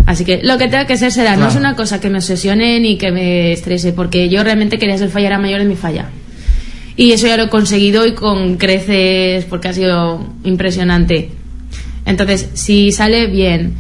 Así 0.05 0.25
que 0.25 0.41
lo 0.43 0.59
que 0.59 0.65
tenga 0.65 0.85
que 0.85 0.95
ser 0.95 1.11
será. 1.11 1.37
No 1.37 1.47
es 1.47 1.55
una 1.55 1.75
cosa 1.75 1.99
que 1.99 2.11
me 2.11 2.19
obsesione 2.19 2.79
ni 2.79 2.99
que 2.99 3.11
me 3.11 3.51
estrese, 3.51 3.93
porque 3.93 4.29
yo 4.29 4.43
realmente 4.43 4.77
quería 4.77 4.95
ser 4.95 5.09
fallera 5.09 5.39
mayor 5.39 5.61
de 5.61 5.65
mi 5.65 5.75
falla. 5.75 6.11
Y 6.95 7.11
eso 7.11 7.25
ya 7.25 7.35
lo 7.35 7.45
he 7.45 7.49
conseguido 7.49 8.05
y 8.05 8.13
con 8.13 8.57
creces 8.57 9.45
porque 9.45 9.69
ha 9.69 9.73
sido 9.73 10.23
impresionante. 10.43 11.31
Entonces, 12.05 12.51
si 12.53 12.91
sale 12.91 13.25
bien, 13.25 13.73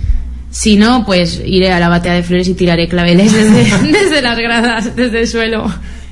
si 0.55 0.77
no, 0.77 1.05
pues 1.05 1.41
iré 1.45 1.73
a 1.73 1.81
la 1.81 1.89
batea 1.89 2.13
de 2.13 2.23
flores 2.23 2.47
y 2.47 2.53
tiraré 2.53 2.87
claveles 2.87 3.33
desde, 3.33 3.91
desde 3.91 4.21
las 4.21 4.39
gradas, 4.39 4.95
desde 4.95 5.19
el 5.19 5.27
suelo. 5.27 5.65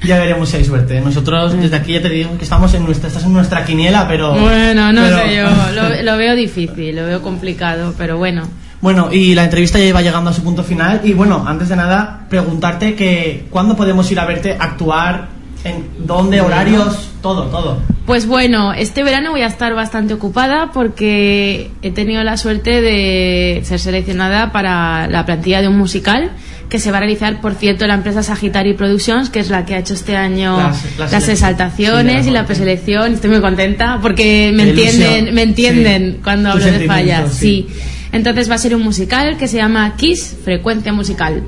Ya 0.05 0.19
veremos 0.19 0.49
si 0.49 0.57
hay 0.57 0.65
suerte. 0.65 0.99
Nosotros 0.99 1.53
desde 1.57 1.77
aquí 1.77 1.93
ya 1.93 2.01
te 2.01 2.09
digo 2.09 2.37
que 2.37 2.43
estamos 2.43 2.73
en 2.73 2.83
nuestra, 2.83 3.07
estás 3.07 3.23
en 3.23 3.31
nuestra 3.31 3.63
quiniela, 3.63 4.05
pero... 4.05 4.33
Bueno, 4.37 4.91
no 4.91 5.01
pero- 5.01 5.17
sé 5.17 5.35
yo, 5.37 5.45
lo, 5.81 6.03
lo 6.03 6.17
veo 6.17 6.35
difícil, 6.35 6.93
lo 6.93 7.05
veo 7.05 7.21
complicado, 7.21 7.95
pero 7.97 8.17
bueno. 8.17 8.43
Bueno, 8.81 9.13
y 9.13 9.33
la 9.33 9.45
entrevista 9.45 9.79
ya 9.79 9.85
iba 9.85 10.01
llegando 10.01 10.29
a 10.29 10.33
su 10.33 10.43
punto 10.43 10.61
final. 10.61 10.99
Y 11.05 11.13
bueno, 11.13 11.45
antes 11.47 11.69
de 11.69 11.77
nada, 11.77 12.25
preguntarte 12.29 12.95
que 12.95 13.45
cuándo 13.49 13.77
podemos 13.77 14.11
ir 14.11 14.19
a 14.19 14.25
verte 14.25 14.57
actuar, 14.59 15.29
en 15.63 15.87
dónde, 15.99 16.41
horarios, 16.41 17.09
todo, 17.21 17.43
todo. 17.45 17.77
Pues 18.05 18.25
bueno, 18.27 18.73
este 18.73 19.01
verano 19.03 19.31
voy 19.31 19.41
a 19.41 19.47
estar 19.47 19.73
bastante 19.73 20.13
ocupada 20.13 20.71
porque 20.73 21.71
he 21.81 21.91
tenido 21.91 22.21
la 22.23 22.35
suerte 22.37 22.81
de 22.81 23.61
ser 23.63 23.79
seleccionada 23.79 24.51
para 24.51 25.07
la 25.07 25.25
plantilla 25.25 25.61
de 25.61 25.69
un 25.69 25.77
musical 25.77 26.31
que 26.69 26.79
se 26.79 26.91
va 26.91 26.97
a 26.97 26.99
realizar, 27.01 27.39
por 27.39 27.53
cierto, 27.53 27.85
la 27.87 27.93
empresa 27.93 28.23
Sagitari 28.23 28.73
Productions, 28.73 29.29
que 29.29 29.39
es 29.39 29.49
la 29.49 29.63
que 29.65 29.75
ha 29.75 29.77
hecho 29.79 29.93
este 29.93 30.17
año 30.17 30.57
Las- 30.57 30.97
las 30.97 31.11
las, 31.11 31.27
selec- 31.27 31.31
exaltaciones 31.33 32.23
sí, 32.23 32.29
y 32.29 32.33
la 32.33 32.45
preselección. 32.45 33.13
Estoy 33.13 33.29
muy 33.29 33.41
contenta 33.41 33.99
porque 34.01 34.51
me 34.53 34.69
entienden, 34.69 35.33
me 35.33 35.43
entienden 35.43 36.13
Sí. 36.13 36.19
cuando 36.23 36.49
hablo 36.51 36.65
de 36.65 36.85
fallas. 36.87 37.31
sí. 37.33 37.67
sí. 37.69 37.77
Entonces 38.11 38.49
va 38.49 38.55
a 38.55 38.57
ser 38.59 38.75
un 38.75 38.83
musical 38.83 39.37
que 39.37 39.47
se 39.47 39.57
llama 39.57 39.95
Kiss, 39.95 40.35
Frecuencia 40.43 40.93
Musical. 40.93 41.41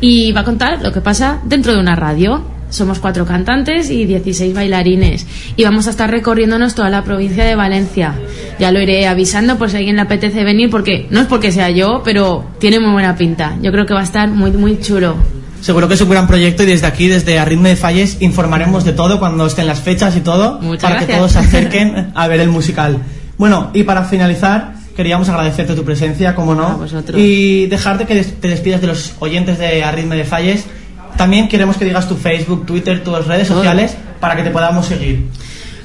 Y 0.00 0.32
va 0.32 0.40
a 0.40 0.44
contar 0.44 0.82
lo 0.82 0.92
que 0.92 1.00
pasa 1.00 1.40
dentro 1.44 1.72
de 1.72 1.78
una 1.80 1.94
radio. 1.96 2.44
Somos 2.74 2.98
cuatro 2.98 3.24
cantantes 3.24 3.88
y 3.88 4.04
16 4.04 4.52
bailarines. 4.52 5.28
Y 5.54 5.62
vamos 5.62 5.86
a 5.86 5.90
estar 5.90 6.10
recorriéndonos 6.10 6.74
toda 6.74 6.90
la 6.90 7.04
provincia 7.04 7.44
de 7.44 7.54
Valencia. 7.54 8.16
Ya 8.58 8.72
lo 8.72 8.80
iré 8.80 9.06
avisando 9.06 9.58
por 9.58 9.70
si 9.70 9.76
a 9.76 9.78
alguien 9.78 9.94
le 9.94 10.02
apetece 10.02 10.42
venir, 10.42 10.70
porque 10.70 11.06
no 11.10 11.20
es 11.20 11.26
porque 11.28 11.52
sea 11.52 11.70
yo, 11.70 12.02
pero 12.04 12.44
tiene 12.58 12.80
muy 12.80 12.90
buena 12.90 13.14
pinta. 13.14 13.56
Yo 13.62 13.70
creo 13.70 13.86
que 13.86 13.94
va 13.94 14.00
a 14.00 14.04
estar 14.04 14.28
muy, 14.28 14.50
muy 14.50 14.80
chulo. 14.80 15.14
Seguro 15.60 15.86
que 15.86 15.94
es 15.94 16.00
un 16.00 16.10
gran 16.10 16.26
proyecto 16.26 16.64
y 16.64 16.66
desde 16.66 16.88
aquí, 16.88 17.06
desde 17.06 17.38
Arritme 17.38 17.68
de 17.68 17.76
Falles, 17.76 18.20
informaremos 18.20 18.84
de 18.84 18.92
todo 18.92 19.20
cuando 19.20 19.46
estén 19.46 19.68
las 19.68 19.80
fechas 19.80 20.16
y 20.16 20.20
todo, 20.20 20.58
Muchas 20.60 20.90
para 20.90 21.06
que 21.06 21.14
todos 21.14 21.30
se 21.30 21.38
acerquen 21.46 22.10
a 22.16 22.26
ver 22.26 22.40
el 22.40 22.48
musical. 22.48 22.98
Bueno, 23.38 23.70
y 23.72 23.84
para 23.84 24.02
finalizar, 24.02 24.74
queríamos 24.96 25.28
agradecerte 25.28 25.74
tu 25.74 25.84
presencia, 25.84 26.34
como 26.34 26.56
no, 26.56 26.82
A 26.82 27.18
y 27.18 27.66
dejarte 27.66 28.04
que 28.04 28.22
te 28.22 28.48
despidas 28.48 28.80
de 28.80 28.88
los 28.88 29.14
oyentes 29.20 29.58
de 29.58 29.84
Arritme 29.84 30.16
de 30.16 30.24
Falles. 30.24 30.66
También 31.16 31.48
queremos 31.48 31.76
que 31.76 31.84
digas 31.84 32.08
tu 32.08 32.16
Facebook, 32.16 32.66
Twitter, 32.66 33.02
tus 33.02 33.26
redes 33.26 33.48
sociales, 33.48 33.96
para 34.20 34.36
que 34.36 34.42
te 34.42 34.50
podamos 34.50 34.86
seguir. 34.86 35.28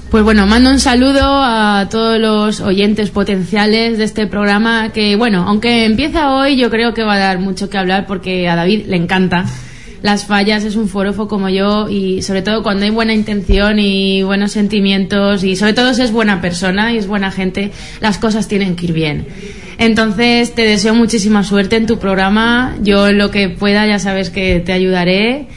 Pues 0.10 0.24
bueno, 0.24 0.48
mando 0.48 0.72
un 0.72 0.80
saludo 0.80 1.22
a 1.24 1.88
todos 1.92 2.20
los 2.20 2.62
oyentes 2.62 3.12
potenciales 3.12 4.00
de 4.00 4.06
este 4.06 4.26
programa 4.26 4.92
que, 4.92 5.16
bueno, 5.16 5.46
aunque 5.48 5.86
empieza 5.86 6.32
hoy, 6.32 6.58
yo 6.58 6.72
creo 6.72 6.96
que 6.96 7.04
va 7.04 7.14
a 7.14 7.20
dar 7.20 7.38
mucho 7.38 7.70
que 7.70 7.78
hablar 7.78 8.08
porque 8.08 8.50
a 8.50 8.56
David 8.56 8.88
le 8.88 8.98
encanta. 8.98 9.46
Las 10.02 10.26
fallas 10.26 10.64
es 10.64 10.76
un 10.76 10.88
forofo 10.88 11.28
como 11.28 11.50
yo 11.50 11.90
y 11.90 12.24
sobre 12.24 12.42
todo 12.42 12.64
cuando 12.64 12.86
hay 12.86 12.90
buena 12.90 13.14
intención 13.14 13.78
y 13.78 14.24
buenos 14.24 14.54
sentimientos 14.54 15.44
y 15.44 15.56
sobre 15.56 15.74
todo 15.74 15.94
si 15.94 16.02
es 16.02 16.12
buena 16.12 16.42
persona 16.42 16.92
y 16.92 16.98
es 16.98 17.06
buena 17.06 17.32
gente, 17.32 17.72
las 18.00 18.18
cosas 18.18 18.48
tienen 18.48 18.76
que 18.76 18.86
ir 18.86 18.94
bien. 18.94 19.28
Entonces 19.80 20.54
te 20.54 20.64
deseo 20.64 20.94
muchísima 20.94 21.44
suerte 21.46 21.78
en 21.78 21.88
tu 21.88 22.00
programa. 22.00 22.76
Yo 22.82 23.08
en 23.08 23.18
lo 23.18 23.32
que 23.32 23.48
pueda 23.48 23.88
ya 23.88 23.98
sabes 23.98 24.30
que 24.30 24.60
te 24.60 24.74
ayudaré 24.74 25.48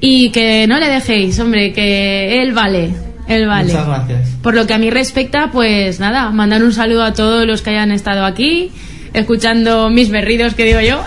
y 0.00 0.30
que 0.30 0.66
no 0.68 0.78
le 0.78 0.88
dejéis, 0.88 1.40
hombre, 1.40 1.72
que 1.72 2.40
él 2.40 2.52
vale, 2.52 2.90
él 3.26 3.48
vale. 3.48 3.72
Muchas 3.72 3.86
gracias. 3.88 4.28
Por 4.42 4.54
lo 4.54 4.68
que 4.68 4.74
a 4.74 4.78
mí 4.78 4.90
respecta, 4.90 5.50
pues 5.50 5.98
nada, 5.98 6.30
mandar 6.30 6.62
un 6.62 6.72
saludo 6.72 7.02
a 7.02 7.12
todos 7.14 7.48
los 7.48 7.60
que 7.60 7.70
hayan 7.70 7.90
estado 7.90 8.24
aquí, 8.24 8.70
escuchando 9.12 9.90
mis 9.90 10.08
berridos, 10.08 10.54
que 10.54 10.64
digo 10.64 10.80
yo, 10.80 11.02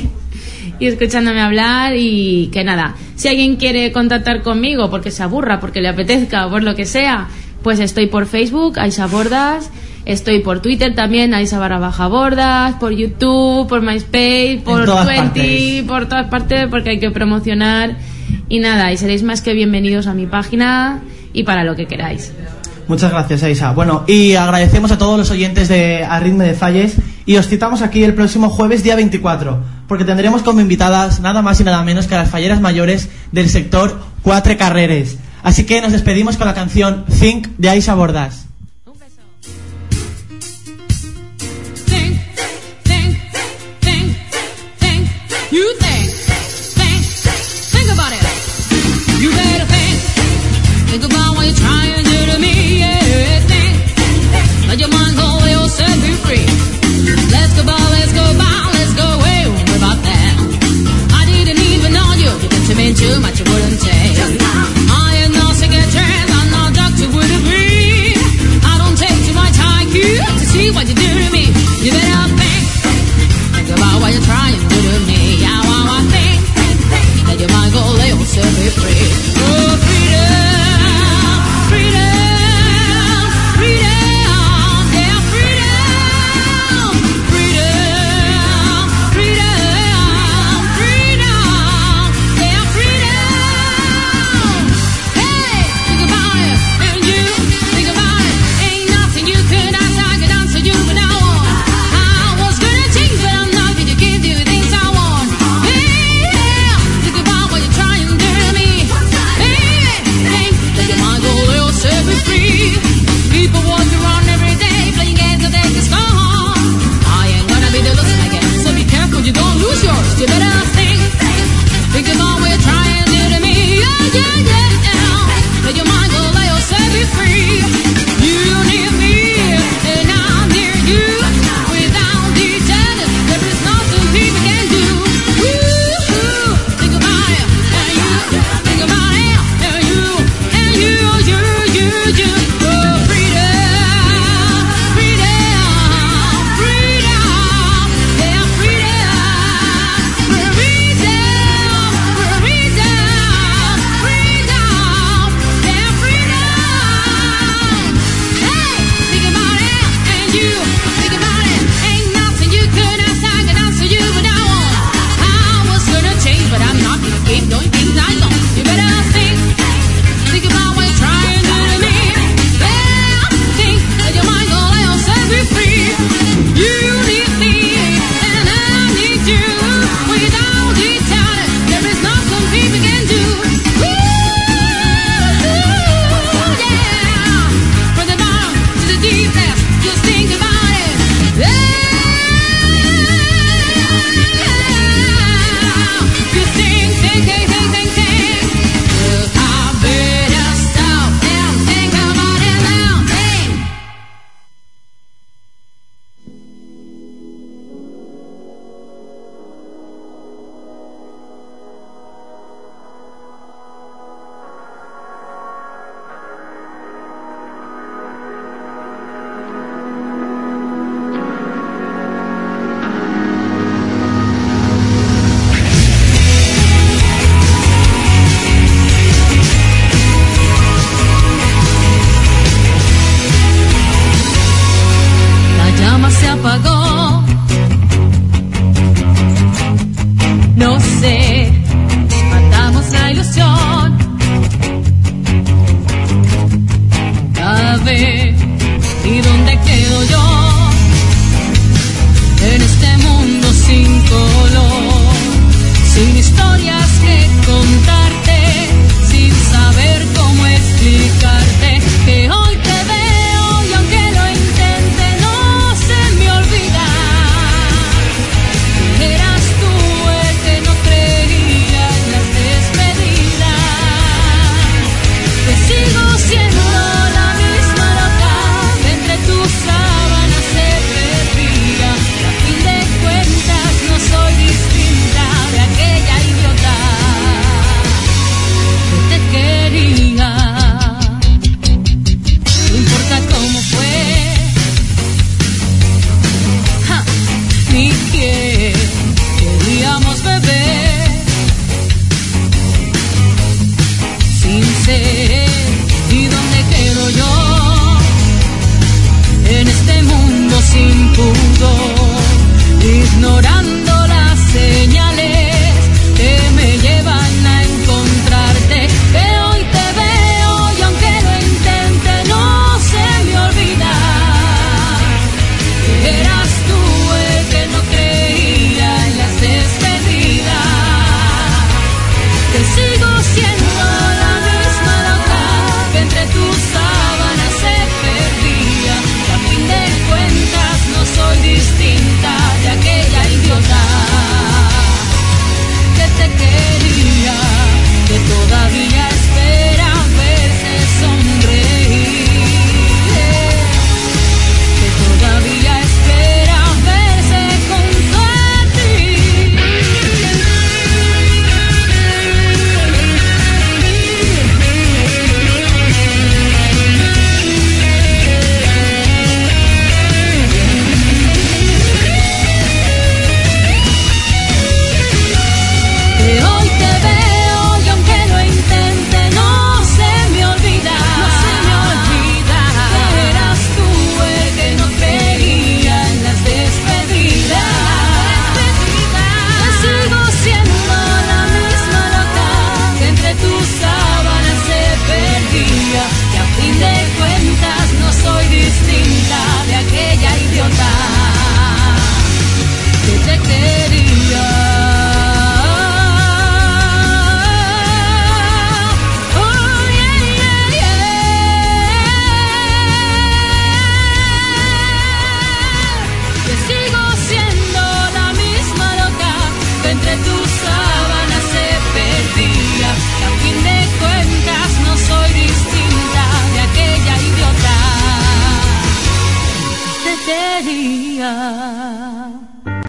y 0.80 0.86
escuchándome 0.86 1.42
hablar 1.42 1.94
y 1.98 2.48
que 2.50 2.64
nada, 2.64 2.96
si 3.14 3.28
alguien 3.28 3.56
quiere 3.56 3.92
contactar 3.92 4.40
conmigo 4.40 4.88
porque 4.88 5.10
se 5.10 5.22
aburra, 5.22 5.60
porque 5.60 5.82
le 5.82 5.88
apetezca 5.88 6.46
o 6.46 6.50
por 6.50 6.62
lo 6.62 6.74
que 6.74 6.86
sea, 6.86 7.28
pues 7.62 7.78
estoy 7.78 8.06
por 8.06 8.24
Facebook, 8.24 8.78
Aisa 8.78 9.06
Bordas, 9.06 9.70
estoy 10.04 10.40
por 10.40 10.60
Twitter 10.60 10.94
también, 10.94 11.34
Aisa 11.34 11.58
barra 11.58 11.78
baja 11.78 12.06
Bordas, 12.06 12.74
por 12.74 12.92
YouTube, 12.92 13.66
por 13.68 13.82
MySpace, 13.82 14.62
por 14.64 14.84
todas 14.84 15.06
20, 15.06 15.24
partes. 15.24 15.82
por 15.84 16.08
todas 16.08 16.26
partes 16.28 16.66
porque 16.70 16.90
hay 16.90 17.00
que 17.00 17.10
promocionar 17.10 17.96
y 18.48 18.58
nada, 18.60 18.92
y 18.92 18.96
seréis 18.96 19.22
más 19.22 19.40
que 19.40 19.54
bienvenidos 19.54 20.06
a 20.06 20.14
mi 20.14 20.26
página 20.26 21.02
y 21.32 21.44
para 21.44 21.64
lo 21.64 21.74
que 21.76 21.86
queráis. 21.86 22.32
Muchas 22.86 23.10
gracias, 23.10 23.42
Aisa. 23.42 23.72
Bueno, 23.72 24.04
y 24.06 24.34
agradecemos 24.34 24.92
a 24.92 24.98
todos 24.98 25.18
los 25.18 25.30
oyentes 25.30 25.68
de 25.68 26.04
Arritme 26.04 26.44
de 26.44 26.54
Falles 26.54 26.96
y 27.24 27.36
os 27.36 27.48
citamos 27.48 27.80
aquí 27.80 28.04
el 28.04 28.14
próximo 28.14 28.50
jueves, 28.50 28.82
día 28.82 28.94
24, 28.94 29.58
porque 29.88 30.04
tendremos 30.04 30.42
como 30.42 30.60
invitadas 30.60 31.20
nada 31.20 31.40
más 31.40 31.60
y 31.60 31.64
nada 31.64 31.82
menos 31.82 32.06
que 32.06 32.14
a 32.14 32.18
las 32.18 32.30
falleras 32.30 32.60
mayores 32.60 33.08
del 33.32 33.48
sector 33.48 33.98
Cuatre 34.22 34.58
Carreres. 34.58 35.18
Así 35.42 35.64
que 35.64 35.80
nos 35.80 35.92
despedimos 35.92 36.36
con 36.36 36.46
la 36.46 36.54
canción 36.54 37.04
Think 37.06 37.48
de 37.56 37.70
Aisa 37.70 37.94
Bordas. 37.94 38.46